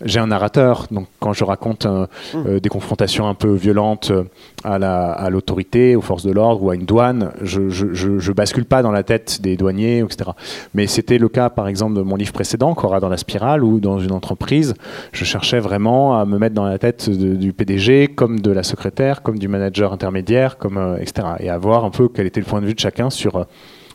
[0.05, 4.23] j'ai un narrateur, donc quand je raconte un- euh, des confrontations un peu violentes euh,
[4.63, 8.19] à la- à l'autorité, aux forces de l'ordre ou à une douane, je, je, je,
[8.19, 10.31] je bascule pas dans la tête des douaniers, etc.
[10.73, 13.79] Mais c'était le cas, par exemple, de mon livre précédent, Cora dans la spirale, où
[13.79, 14.73] dans une entreprise,
[15.11, 18.63] je cherchais vraiment à me mettre dans la tête de- du PDG, comme de la
[18.63, 21.27] secrétaire, comme du manager intermédiaire, comme euh, etc.
[21.39, 23.43] Et à voir un peu quel était le point de vue de chacun sur euh,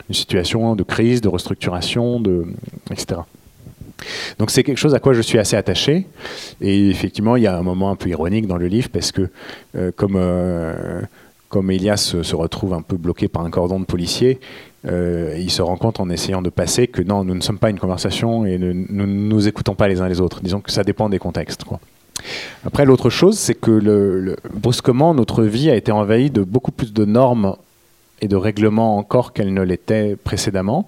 [0.09, 2.45] une situation de crise, de restructuration, de,
[2.91, 3.21] etc.
[4.39, 6.07] Donc c'est quelque chose à quoi je suis assez attaché.
[6.61, 9.29] Et effectivement, il y a un moment un peu ironique dans le livre parce que
[9.77, 11.01] euh, comme, euh,
[11.49, 14.41] comme Elias se, retrouve un peu bloqué par un cordon de policiers,
[14.87, 17.71] euh, il se rend compte en essayant de passer que non, nous ne sommes pas
[17.71, 20.41] une conversation et ne- nous ne nous écoutons pas les uns les autres.
[20.43, 21.65] Disons que ça dépend des contextes.
[22.65, 27.05] Après, l'autre chose, c'est que brusquement, notre vie a été envahie de beaucoup plus de
[27.05, 27.57] normes
[28.21, 30.87] et de règlements encore qu'elle ne l'était précédemment.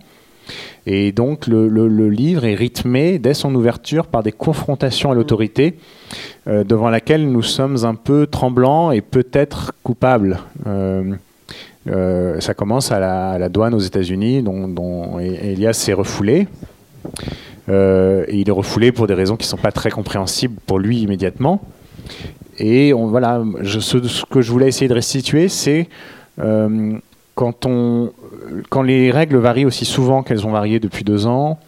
[0.86, 5.74] Et donc le, livre est rythmé dès son ouverture par des confrontations à l'autorité
[6.46, 10.38] euh, devant laquelle nous sommes un peu tremblants et peut-être coupables.
[10.66, 11.14] Euh,
[11.88, 16.46] euh, ça commence à la, douane aux États-Unis, dont, Elias s'est refoulé.
[17.68, 21.00] Et il est refoulé pour des raisons qui ne sont pas très compréhensibles pour lui
[21.00, 21.62] immédiatement.
[22.58, 25.88] Et voilà, ce, que je voulais essayer de restituer, c'est
[27.34, 28.12] quand, on,
[28.70, 31.58] quand les règles varient aussi souvent qu'elles ont varié depuis deux ans,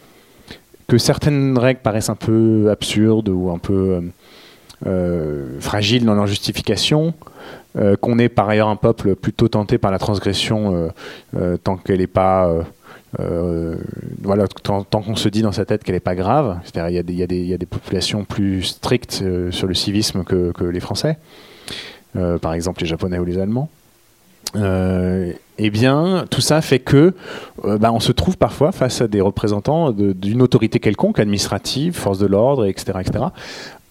[0.87, 4.01] que certaines règles paraissent un peu absurdes ou un peu
[4.85, 7.13] euh, fragiles dans leur justification,
[7.77, 10.87] euh, qu'on est par ailleurs un peuple plutôt tenté par la transgression euh,
[11.37, 12.63] euh, tant qu'elle n'est pas euh,
[13.19, 13.75] euh,
[14.21, 17.23] voilà, tant, qu'on se dit dans sa tête qu'elle n'est pas grave, c'est-à-dire il y,
[17.53, 21.17] a des- populations plus strictes euh, sur le civisme que, que les Français,
[22.15, 23.69] euh, par exemple les Japonais ou les Allemands.
[24.55, 27.13] Euh, eh bien, tout ça fait que
[27.65, 32.17] euh, bah, on se trouve parfois face à des représentants d'une autorité quelconque, administrative, force
[32.17, 33.25] de l'ordre, etc., etc.,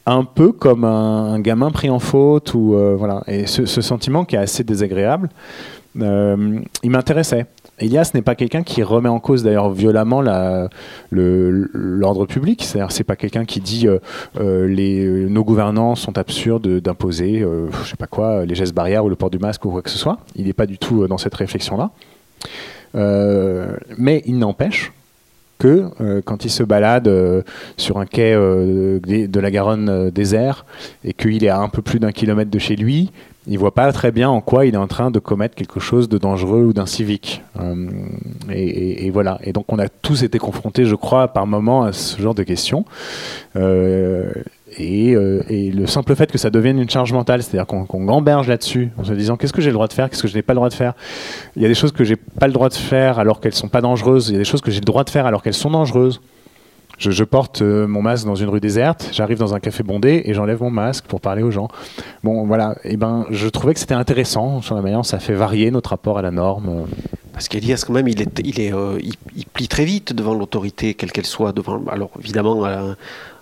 [0.07, 3.23] un peu comme un, gamin pris en faute ou euh, voilà.
[3.27, 5.29] Et ce, sentiment qui est assez désagréable,
[6.01, 7.47] il m'intéressait.
[7.81, 10.21] Elias n'est pas quelqu'un qui remet en cause d'ailleurs violemment
[11.11, 12.65] l'ordre public.
[12.65, 13.99] C'est-à-dire, c'est pas quelqu'un qui dit euh,
[14.41, 19.05] euh, les, nos gouvernants sont absurdes d'imposer, euh, je sais pas quoi, les gestes barrières
[19.05, 20.19] ou le port du masque ou quoi que ce soit.
[20.35, 21.91] Il n'est pas du tout euh, dans cette réflexion-là.
[22.95, 24.93] Euh, mais il n'empêche
[25.59, 27.43] que euh, quand il se balade euh,
[27.77, 30.65] sur un quai euh, de, la Garonne désert
[31.05, 33.11] et qu'il est à un peu plus d'un kilomètre de chez lui,
[33.47, 36.09] il voit pas très bien en quoi il est en train de commettre quelque chose
[36.09, 37.43] de dangereux ou d'incivique.
[38.51, 39.39] Et- et voilà.
[39.43, 42.43] Et donc on a tous été confrontés, je crois, par moments à ce genre de
[42.43, 42.85] questions.
[44.81, 48.49] Euh, et, le simple fait que ça devienne une charge mentale, c'est-à-dire qu'on qu'on gamberge
[48.49, 50.43] là-dessus, en se disant qu'est-ce que j'ai le droit de faire, qu'est-ce que je n'ai
[50.43, 50.95] pas le droit de faire?
[51.57, 53.69] Il y a des choses que j'ai pas le droit de faire alors qu'elles sont
[53.69, 54.29] pas dangereuses.
[54.29, 56.21] Il y a des choses que j'ai le droit de faire alors qu'elles sont dangereuses.
[56.99, 60.35] Je, porte euh, mon masque dans une rue déserte, j'arrive dans un café bondé et
[60.35, 61.69] j'enlève mon masque pour parler aux gens.
[62.25, 62.75] Bon, voilà.
[62.83, 66.19] Et ben, je trouvais que c'était intéressant sur la manière ça fait varier notre rapport
[66.19, 66.87] à la norme.
[67.33, 68.27] Parce qu'Elias, quand même, il,
[68.73, 68.99] euh,
[69.53, 71.55] plie très vite devant l'autorité, quelle qu'elle soit.
[71.89, 72.97] Alors, évidemment, à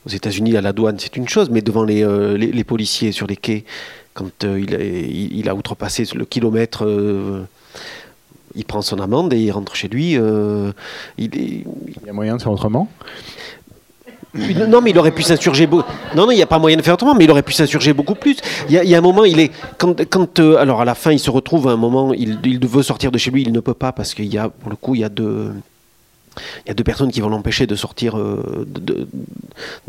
[0.07, 3.11] aux États-Unis, à la douane, c'est une chose, mais devant les, euh, les, les policiers
[3.13, 3.65] sur les quais,
[4.15, 7.43] quand euh, il, a, il, a outrepassé le kilomètre, euh,
[8.55, 10.13] il prend son amende et il rentre chez lui.
[10.13, 10.73] il
[11.27, 12.89] y a moyen de faire autrement?
[14.69, 15.67] non, mais il aurait pu s'insurger.
[15.67, 15.83] beau-
[16.15, 17.93] Non, non, il n'y a pas moyen de faire autrement, mais il aurait pu s'insurger
[17.93, 18.37] beaucoup plus.
[18.69, 19.51] Il y, a, il y a un moment, il est.
[19.79, 22.67] Quand, quand, euh, alors, à la fin, il se retrouve à un moment, il, il
[22.67, 24.77] veut sortir de chez lui, il ne peut pas parce qu'il y a, pour le
[24.77, 25.53] coup, il y a deux.
[26.65, 28.67] Il y a deux personnes qui vont l'empêcher de sortir, euh,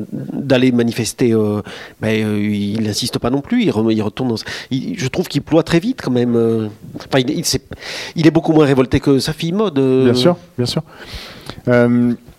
[0.07, 1.33] d'aller manifester.
[1.33, 1.61] euh,
[2.03, 3.63] euh, il n'insiste pas non plus.
[3.63, 4.29] Il, retourne.
[4.29, 4.35] Dans,
[4.71, 6.35] je trouve qu'il ploie très vite quand même.
[6.35, 6.67] euh.
[6.95, 10.03] Enfin, il, est beaucoup moins révolté que sa fille euh.
[10.05, 10.83] Bien sûr, bien sûr.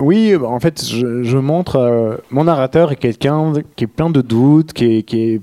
[0.00, 2.20] Oui, en fait, je, montre.
[2.30, 5.40] mon narrateur est quelqu'un qui est plein de doutes, qui,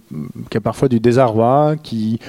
[0.53, 2.19] a parfois du désarroi, qui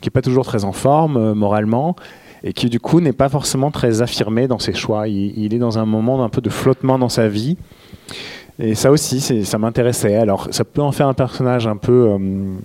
[0.00, 1.96] qui est pas toujours très en forme moralement
[2.44, 5.08] et qui du coup n'est pas forcément très affirmé dans ses choix.
[5.08, 7.56] Il, est dans un moment d'un peu de flottement dans sa vie.
[8.58, 10.16] Et ça aussi, ça m'intéressait.
[10.16, 12.56] Alors, ça peut en faire un personnage un peu, euh,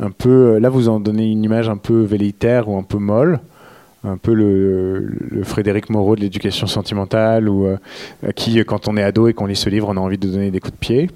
[0.00, 0.58] un peu.
[0.58, 3.40] Là, vous en donnez une image un peu velléitaire ou un peu molle
[4.06, 7.78] un peu le, Frédéric Moreau de l'éducation sentimentale, ou euh,
[8.36, 10.50] qui, quand on est ado et qu'on lit ce livre, on a envie de donner
[10.50, 11.10] des coups de pied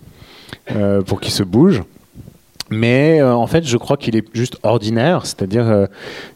[0.72, 1.82] euh, pour qu'il se bouge.
[2.70, 5.86] Mais euh, en fait, je crois qu'il est juste ordinaire, c'est-à-dire euh,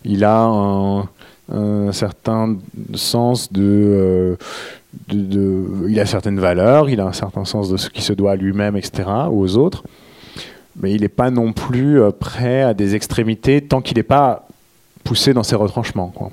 [0.05, 1.09] il a un,
[1.53, 2.57] un certain
[2.95, 4.37] sens de, euh,
[5.09, 8.33] de, il a certaines valeurs, il a un certain sens de ce qui se doit
[8.33, 9.85] à lui-même, etc., ou aux autres.
[10.81, 14.47] Mais il n'est pas non plus euh, prêt à des extrémités tant qu'il n'est pas
[15.05, 16.13] poussé dans ses retranchements.
[16.15, 16.31] Quoi.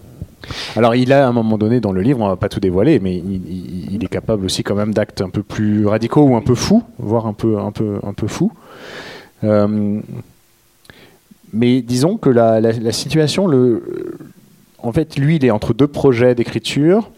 [0.76, 3.00] Alors il a à un moment donné dans le livre, on va pas tout dévoiler,
[3.00, 6.56] mais il, est capable aussi quand même d'actes un peu plus radicaux ou un peu
[6.56, 8.52] fous, voire un peu, un peu, un peu fous.
[9.44, 10.00] Euh,
[11.52, 13.84] mais disons que la- la situation, le,
[14.84, 17.10] en fait, lui, il est entre deux projets d'écriture.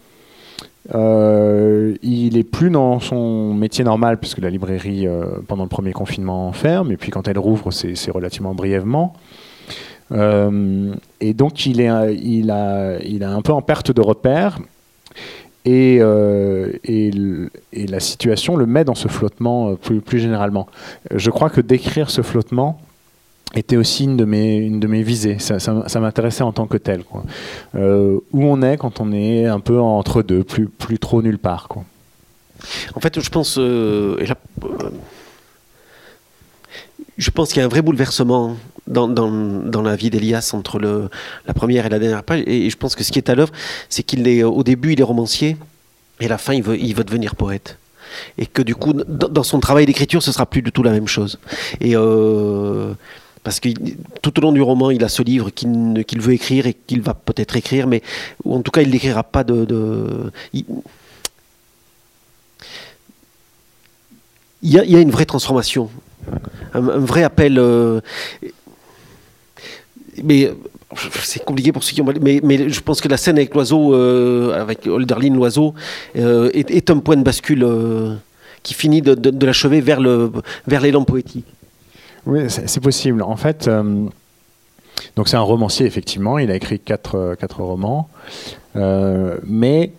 [0.94, 5.92] Euh, il est plus dans son métier normal puisque la librairie euh, pendant le premier
[5.92, 9.14] confinement ferme et puis quand elle rouvre c'est relativement brièvement
[10.10, 14.58] Euh, et donc il est a un peu en perte de repère
[15.64, 16.00] et,
[16.84, 20.66] et, la situation le met dans ce flottement plus, plus généralement.
[21.14, 22.80] Je crois que décrire ce flottement
[23.54, 25.38] était aussi une de mes, une de mes visées.
[25.38, 27.04] Ça, m'intéressait en tant que tel.
[27.04, 27.24] Quoi.
[27.74, 31.38] Euh, où on est quand on est un peu entre deux, plus, plus trop nulle
[31.38, 31.68] part.
[31.68, 31.84] Quoi.
[32.94, 34.90] En fait, je pense, euh, euh,
[37.18, 40.78] je pense qu'il y a un vrai bouleversement dans, dans, dans la vie d'Elias entre
[40.78, 41.10] le,
[41.46, 42.42] la première et la dernière page.
[42.46, 43.52] Et je pense que ce qui est à l'œuvre,
[43.88, 45.56] c'est qu'il est au début, il est romancier,
[46.20, 47.78] et à la fin, il veut, il veut devenir poète.
[48.38, 51.08] Et que du coup, dans, son travail d'écriture, ce sera plus du tout la même
[51.08, 51.38] chose.
[51.80, 51.96] Et
[53.44, 53.70] parce que
[54.20, 57.14] tout au long du roman, il a ce livre qu'il veut écrire et qu'il va
[57.14, 58.02] peut-être écrire, mais
[58.44, 60.30] ou en tout cas, il n'écrira pas de.
[60.52, 60.64] il-
[64.62, 65.90] y, a, une vraie transformation,
[66.72, 67.58] un, vrai appel.
[67.58, 68.00] euh,
[70.22, 70.52] mais
[71.24, 72.06] c'est compliqué pour ceux qui ont.
[72.20, 75.74] Mais, mais je pense que la scène avec l'oiseau, euh, avec Holderlin, l'oiseau,
[76.16, 77.66] euh, est, un point de bascule
[78.62, 81.46] qui finit de, l'achever vers l'élan poétique.
[82.26, 83.22] Oui, c'est possible.
[83.22, 84.06] En fait, euh,
[85.16, 86.38] donc c'est un romancier, effectivement.
[86.38, 88.08] Il a écrit quatre, euh, quatre romans.
[88.76, 89.92] Euh, mais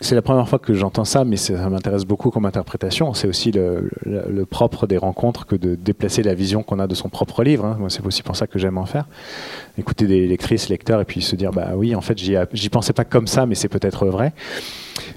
[0.00, 3.12] c'est la première fois que j'entends ça, mais ça m'intéresse beaucoup comme interprétation.
[3.12, 3.90] C'est aussi le,
[4.48, 7.66] propre des rencontres que de déplacer la vision qu'on a de son propre livre.
[7.66, 7.78] hein.
[7.88, 9.06] C'est aussi pour ça que j'aime en faire.
[9.76, 13.04] Écouter des lectrices, lecteurs, et puis se dire, bah oui, en fait, j'y pensais pas
[13.04, 14.32] comme ça, mais c'est peut-être vrai.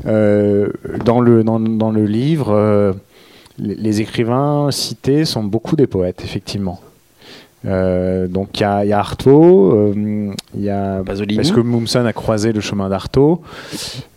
[0.03, 2.93] Dans, le, dans, dans le livre,
[3.61, 6.79] les, écrivains cités sont beaucoup des poètes, effectivement.
[7.63, 11.35] Euh, donc il y a, il y a Artaud, euh, il y a Pasolini.
[11.35, 13.41] parce que Moumson a croisé le chemin d'Artaud.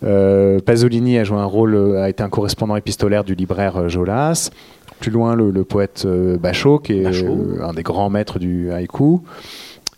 [0.03, 4.49] Euh, Pasolini a joué un rôle, a été un correspondant épistolaire du libraire Jolas.
[4.99, 7.37] Plus loin, le, le poète Bachot, qui est Bachot.
[7.61, 9.21] un des grands maîtres du haïku.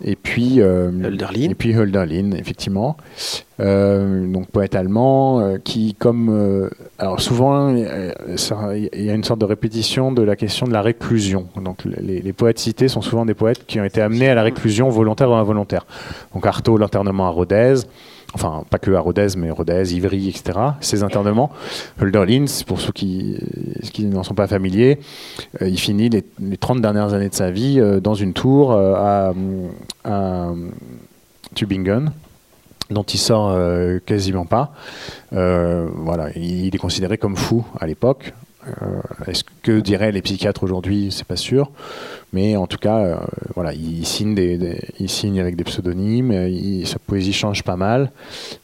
[0.03, 1.49] Et puis, euh, Hölderlin.
[1.49, 2.97] et puis Hölderlin, effectivement.
[3.59, 6.29] Euh, donc poète allemand, euh, qui comme...
[6.29, 6.69] euh,
[6.99, 11.47] alors souvent, il y a une sorte de répétition de la question de la réclusion.
[11.63, 14.43] Donc les, les poètes cités sont souvent des poètes qui ont été amenés à la
[14.43, 15.87] réclusion volontaire ou involontaire.
[16.33, 17.75] Donc Artaud, l'internement à Rodez,
[18.33, 20.59] enfin pas que à Rodez, mais Rodez, Ivry, etc.
[20.81, 21.51] Ces internements.
[22.01, 23.37] Hölderlin, pour ceux qui,
[23.99, 24.99] n'en sont pas familiers,
[25.61, 28.71] euh, il finit les, les 30 dernières années de sa vie euh, dans une tour
[28.71, 29.33] euh, à,
[30.03, 30.53] à
[31.55, 32.11] Tübingen
[32.89, 33.53] dont il sort
[34.05, 34.71] quasiment pas.
[35.31, 38.33] Voilà, il, il est considéré comme fou à l'époque.
[38.67, 41.09] Euh, Est-ce que diraient les psychiatres aujourd'hui?
[41.11, 41.71] C'est pas sûr.
[42.33, 43.17] Mais en tout cas, euh,
[43.55, 44.37] voilà, il signe,
[45.39, 46.31] avec des pseudonymes.
[46.31, 48.11] euh, sa poésie change pas mal.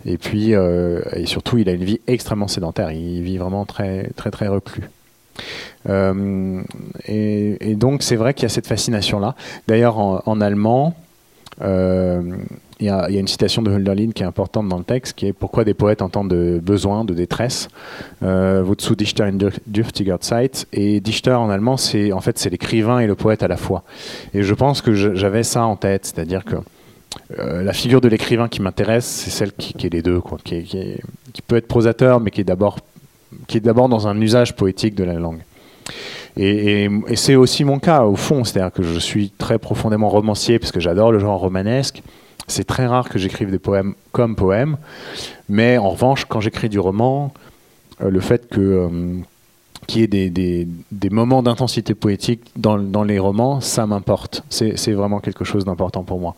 [0.06, 2.92] Et puis, euh, et surtout, il a une vie extrêmement sédentaire.
[2.92, 4.90] Il vit vraiment très, très, très reclus.
[7.08, 9.36] Et, donc, c'est vrai qu'il y a cette fascination-là.
[9.68, 10.96] D'ailleurs, en, allemand,
[11.62, 14.84] il y, a, il y a une citation de Hölderlin qui est importante dans le
[14.84, 17.68] texte, qui est Pourquoi des poètes entendent de besoin, de détresse
[18.24, 22.50] euh, Wozu Dichter in dür- dürftiger Zeit Et Dichter en allemand, c'est en fait c'est
[22.50, 23.84] l'écrivain et le poète à la fois.
[24.34, 26.56] Et je pense que j'avais ça en tête, c'est-à-dire que
[27.40, 31.42] euh, la figure de l'écrivain qui m'intéresse, c'est celle qui, est les deux, qui, qui
[31.44, 32.80] peut être prosateur, mais qui est d'abord
[33.90, 35.42] dans un usage poétique de la langue.
[36.36, 40.72] Et, c'est aussi mon cas, au fond, c'est-à-dire que je suis très profondément romancier parce
[40.72, 42.02] que j'adore le genre romanesque.
[42.48, 44.78] C'est très rare que j'écrive des poèmes comme poèmes,
[45.48, 47.32] mais en revanche, quand j'écris du roman,
[48.02, 48.90] euh, le fait que euh,
[49.88, 54.44] qu'il y ait des, des- moments d'intensité poétique dans, dans les romans, ça m'importe.
[54.50, 56.36] C'est vraiment quelque chose d'important pour moi.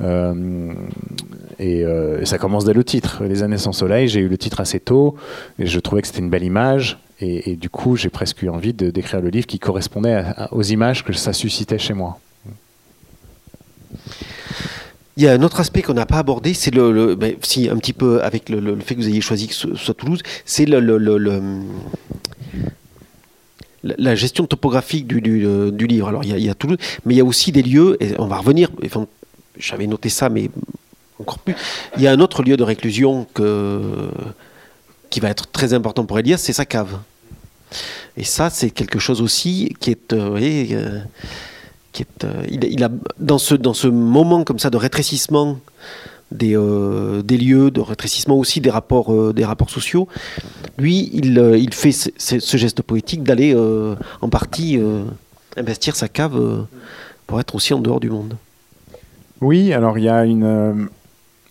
[0.00, 0.72] Euh,
[1.58, 1.84] et
[2.24, 3.22] ça commence dès le titre.
[3.24, 5.16] Les années sans soleil, j'ai eu le titre assez tôt,
[5.58, 6.98] et je trouvais que c'était une belle image.
[7.22, 11.04] Et, du coup, j'ai presque eu envie de- d'écrire le livre qui correspondait aux images
[11.04, 12.18] que ça suscitait chez moi.
[15.16, 17.76] Il y a un autre aspect qu'on n'a pas abordé, c'est le, ben, si un
[17.76, 20.78] petit peu avec le, fait que vous ayez choisi que ce soit Toulouse, c'est le,
[23.82, 26.08] la, gestion topographique du, euh, livre.
[26.08, 28.38] Alors il y, a, Toulouse, mais il y a aussi des lieux, et on va
[28.38, 28.70] revenir,
[29.58, 30.48] j'avais noté ça, mais
[31.18, 31.54] encore plus,
[31.98, 33.26] il y a un autre lieu de réclusion
[35.10, 36.98] qui va être très important pour Elias, c'est sa cave.
[38.16, 40.12] Et ça, c'est quelque chose aussi qui est...
[40.12, 41.00] euh, voyez, euh,
[41.92, 45.58] qui est, euh, il, il a dans ce dans ce moment comme ça de rétrécissement
[46.30, 50.06] des, euh, des lieux, de rétrécissement aussi des rapports euh, des rapports sociaux.
[50.78, 53.54] Lui, il, il fait ce, geste poétique d'aller
[54.20, 54.78] en partie
[55.56, 56.66] investir sa cave
[57.26, 58.36] pour être aussi en dehors du monde.
[59.40, 60.88] Oui, alors il y a une.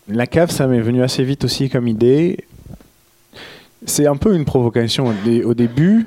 [0.07, 2.45] la cave, ça m'est venu assez vite aussi comme idée.
[3.85, 6.05] C'est un peu une provocation au, dé- au début.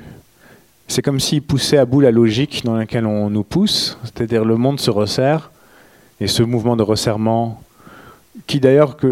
[0.87, 3.97] C'est comme s'il poussait à bout la logique dans laquelle on nous pousse.
[4.03, 5.51] C'est-à-dire le monde se resserre.
[6.19, 7.61] Et ce mouvement de resserrement,
[8.47, 9.07] qui d'ailleurs, je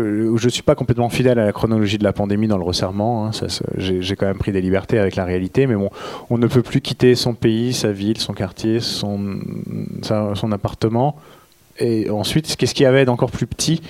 [0.46, 3.28] ne suis pas complètement fidèle à la chronologie de la pandémie dans le resserrement.
[3.28, 3.32] hein,
[3.78, 5.66] J'ai quand même pris des libertés avec la réalité.
[5.68, 5.90] Mais bon,
[6.30, 9.40] on ne peut plus quitter son pays, sa ville, son quartier, son
[10.52, 11.16] appartement
[11.82, 13.82] et ensuite, qu'est-ce qu'il y avait d'encore plus petit?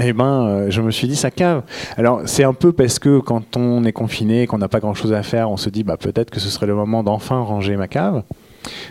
[0.00, 1.62] Eh ben, euh, je me suis dit, ça cave.
[1.96, 5.22] Alors, c'est un peu parce que quand on est confiné, qu'on n'a pas grand-chose à
[5.22, 8.22] faire, on se dit, bah, peut-être que ce serait le moment d'enfin ranger ma cave.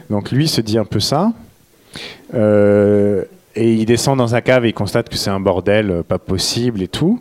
[0.10, 1.34] Donc, lui se dit un peu ça.
[2.34, 3.26] Euh,
[3.56, 6.20] et il descend dans sa cave et il constate que c'est un bordel euh, pas
[6.20, 7.20] possible et tout.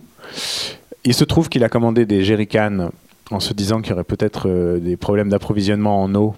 [1.04, 2.90] Il se trouve qu'il a commandé des jerrycans
[3.30, 6.34] en se disant qu'il y aurait peut-être des problèmes d'approvisionnement en eau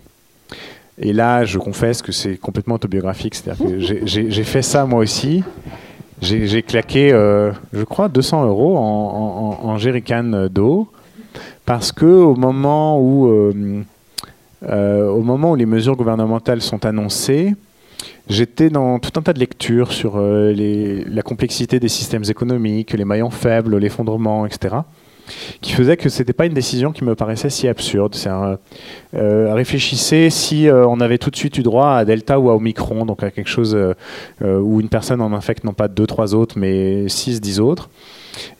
[1.00, 3.34] et là, je confesse que c'est complètement autobiographique.
[3.34, 5.42] C'est-à-dire j'ai- fait ça moi aussi.
[6.20, 10.88] J'ai claqué, euh, je crois, 200 euros en, en, en jerrycan d'eau.
[11.64, 13.82] Parce que au moment où euh,
[14.68, 17.54] euh, au moment où les mesures gouvernementales sont annoncées,
[18.28, 20.52] j'étais dans tout un tas de lectures sur euh,
[21.08, 24.76] la complexité des systèmes économiques, les maillons faibles, l'effondrement, etc.,
[25.60, 28.16] qui faisait que c'était pas une décision qui me paraissait si absurde.
[29.14, 32.56] Euh, réfléchissez si euh, on avait tout de suite eu droit à Delta ou à
[32.56, 33.94] Omicron, donc à quelque chose euh,
[34.40, 37.90] où une personne en infecte non pas deux, trois autres, mais six, dix autres.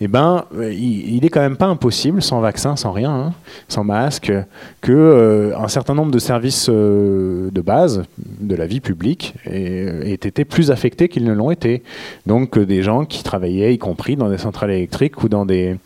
[0.00, 3.32] Eh ben, euh, il, il est quand même pas impossible, sans vaccin, sans rien, hein,
[3.68, 4.32] sans masque,
[4.80, 8.04] que euh, un certain nombre de services euh, de base
[8.40, 11.82] de la vie publique aient, été plus affectés qu'ils ne l'ont été.
[12.26, 15.78] Donc, des gens qui travaillaient, y compris dans des centrales électriques ou dans des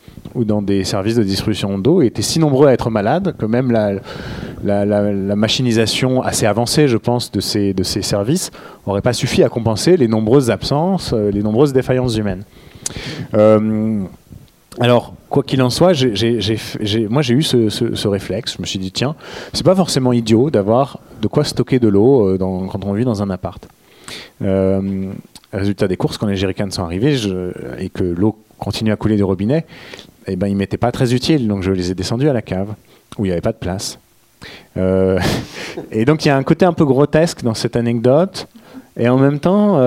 [0.83, 6.45] services de distribution d'eau, étaient si nombreux à être malades que même la, machinisation assez
[6.45, 8.51] avancée, je pense, de ces, services
[8.87, 12.43] n'aurait pas suffi à compenser les nombreuses absences, les nombreuses défaillances humaines.
[13.33, 14.03] Euh,
[14.79, 15.93] alors, quoi qu'il en soit,
[17.09, 18.55] moi j'ai eu ce, réflexe.
[18.57, 19.15] Je me suis dit, tiens,
[19.53, 23.21] c'est pas forcément idiot d'avoir de quoi stocker de l'eau euh, quand on vit dans
[23.21, 23.67] un appart.
[24.41, 25.11] Euh,
[25.51, 27.15] résultat des courses, quand les jerrycans sont arrivés
[27.77, 29.65] et que l'eau continue à couler du robinet,
[30.27, 31.47] eh ben, ils m'étaient pas très utiles.
[31.47, 32.73] Donc je les ai descendus à la cave
[33.17, 33.99] où il n'y avait pas de place.
[35.91, 38.47] Et donc il y a un côté un peu grotesque dans cette anecdote.
[38.97, 39.77] Et en même temps,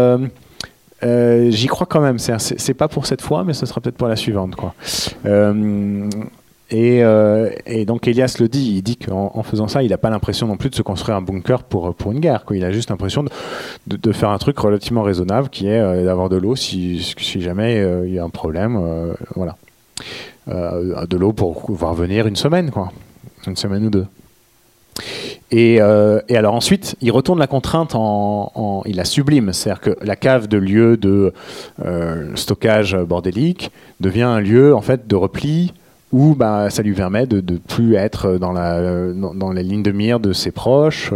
[1.02, 2.18] euh, j'y crois quand même.
[2.18, 4.54] C'est- pas pour cette fois, mais ce sera peut-être pour la suivante.
[4.56, 4.74] Quoi.
[5.26, 6.08] Euh,
[6.70, 9.98] et, euh, et donc Elias le dit, il dit qu'en en faisant ça, il n'a
[9.98, 12.44] pas l'impression non plus de se construire un bunker pour, pour une guerre.
[12.44, 12.56] Quoi.
[12.56, 13.30] Il a juste l'impression de,
[13.96, 18.14] de- faire un truc relativement raisonnable, qui est d'avoir de l'eau si, si jamais il
[18.14, 19.14] y a un problème.
[19.36, 19.56] voilà.
[20.48, 22.92] De l'eau pour pouvoir venir une semaine, quoi.
[23.46, 24.06] Une semaine ou deux.
[25.50, 29.96] Et, euh, et alors ensuite, il retourne la contrainte en, il la sublime, c'est-à-dire que
[30.04, 31.32] la cave de lieu de
[31.84, 33.70] euh, stockage bordélique
[34.00, 35.72] devient un lieu en fait de repli
[36.12, 39.82] où bah, ça lui permet de ne plus être dans la, dans, dans la ligne
[39.82, 41.12] de mire de ses proches,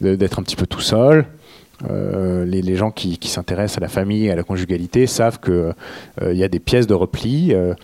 [0.00, 1.26] d'être un petit peu tout seul.
[1.90, 5.74] Euh, les, gens qui, s'intéressent à la famille et à la conjugalité savent qu'il
[6.22, 7.52] il y a des pièces de repli.
[7.52, 7.74] euh,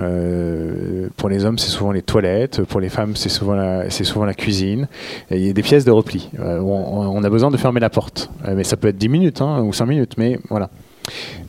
[0.00, 2.62] euh, pour les hommes, c'est souvent les toilettes.
[2.62, 4.88] Pour les femmes, c'est souvent la, cuisine.
[5.30, 6.30] Il y a des pièces de repli.
[6.38, 8.30] Euh, on, a besoin de fermer la porte.
[8.46, 10.14] Euh, mais ça peut être 10 minutes hein, ou 5 minutes.
[10.16, 10.70] Mais voilà.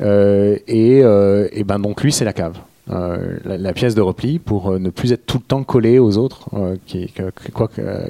[0.02, 2.58] Euh, et, euh, ben donc lui, c'est la cave.
[2.92, 6.18] Euh, la, pièce de repli pour euh, ne plus être tout le temps collé aux
[6.18, 7.32] autres, euh, qui, euh,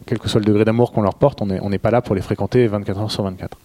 [0.08, 2.02] quel que soit le degré d'amour qu'on leur porte, on n'est on n'est pas là
[2.02, 3.56] pour les fréquenter 24 heures sur 24.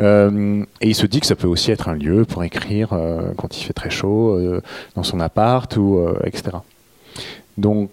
[0.00, 3.32] Euh, et il se dit que ça peut aussi être un lieu pour écrire euh,
[3.36, 4.60] quand il fait très chaud, euh,
[4.96, 6.56] dans son appart, ou, etc.
[7.58, 7.90] Donc,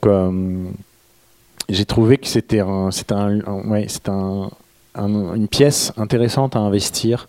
[1.70, 4.50] j'ai trouvé que c'était un, un, un- ouais, un-
[4.96, 7.28] un- une pièce intéressante à investir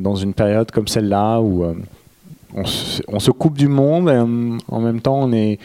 [0.00, 1.64] dans une période comme celle-là où
[2.54, 5.58] on, se, on se coupe du monde et en même temps on est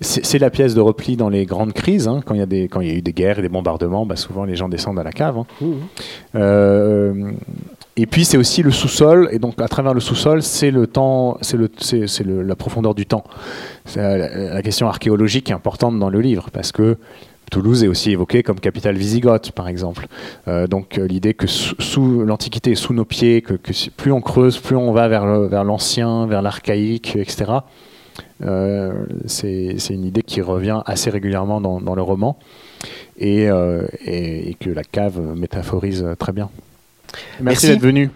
[0.00, 2.08] c'est la pièce de repli dans les grandes crises.
[2.08, 2.20] hein.
[2.24, 4.06] quand, il y a des, quand il y a eu des guerres et des bombardements,
[4.06, 5.36] bah, souvent les gens descendent à la cave.
[5.38, 5.46] hein.
[6.34, 7.32] Euh,
[7.96, 11.36] et puis c'est aussi le sous-sol, et donc à travers le sous-sol, c'est le temps,
[11.42, 13.24] c'est le, la profondeur du temps.
[13.84, 16.96] C'est la, la question archéologique est importante dans le livre parce que
[17.50, 20.06] Toulouse est aussi évoquée comme capitale visigothe, par exemple.
[20.46, 23.54] Euh, donc euh, l'idée que sous, sous- l'Antiquité est sous nos pieds, que,
[23.96, 27.50] plus on creuse, plus on va vers, le- vers l'ancien, vers l'archaïque, etc.
[28.42, 32.38] Euh, c'est, une idée qui revient assez régulièrement dans, dans le roman
[33.18, 36.48] et, euh, et- et que la cave métaphorise très bien.
[37.40, 37.68] Merci, Merci.
[37.68, 38.10] d'être venu.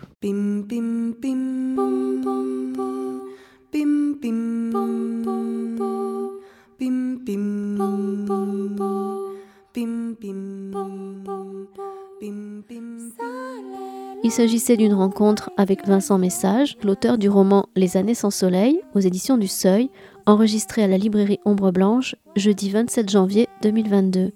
[14.22, 19.00] Il s'agissait d'une rencontre avec Vincent Message, l'auteur du roman Les années sans soleil, aux
[19.00, 19.90] éditions du Seuil,
[20.26, 24.32] enregistré à la librairie Ombre Blanche, jeudi 27 janvier 2022.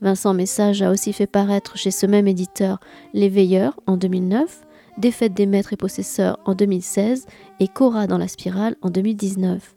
[0.00, 2.80] Vincent Message a aussi fait paraître chez ce même éditeur
[3.14, 4.62] Les Veilleurs en 2009,
[4.98, 7.26] Défaite des maîtres et possesseurs en 2016
[7.60, 9.74] et Cora dans la spirale en 2019.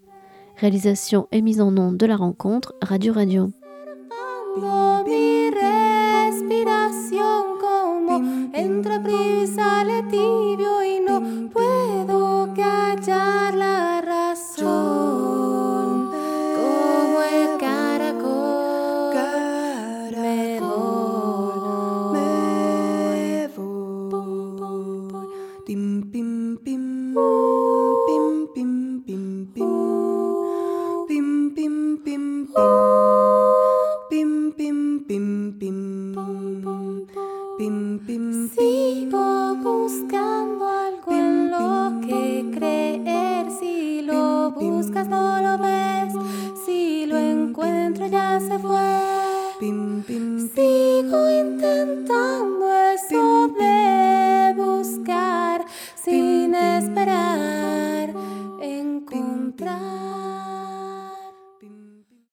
[0.57, 3.51] Réalisation et mise en onde de la rencontre Radio Radio.
[10.09, 11.68] Tibio y no puedo
[35.09, 37.07] bim bim bim bim
[37.57, 43.49] bim bim Sigo buscando algo en lo que creer.
[43.59, 46.13] Si lo buscas, no lo ves.
[46.63, 48.99] Si lo encuentro, ya se fue.
[50.53, 58.13] Sigo intentando eso de buscar sin esperar
[58.61, 60.48] encontrar.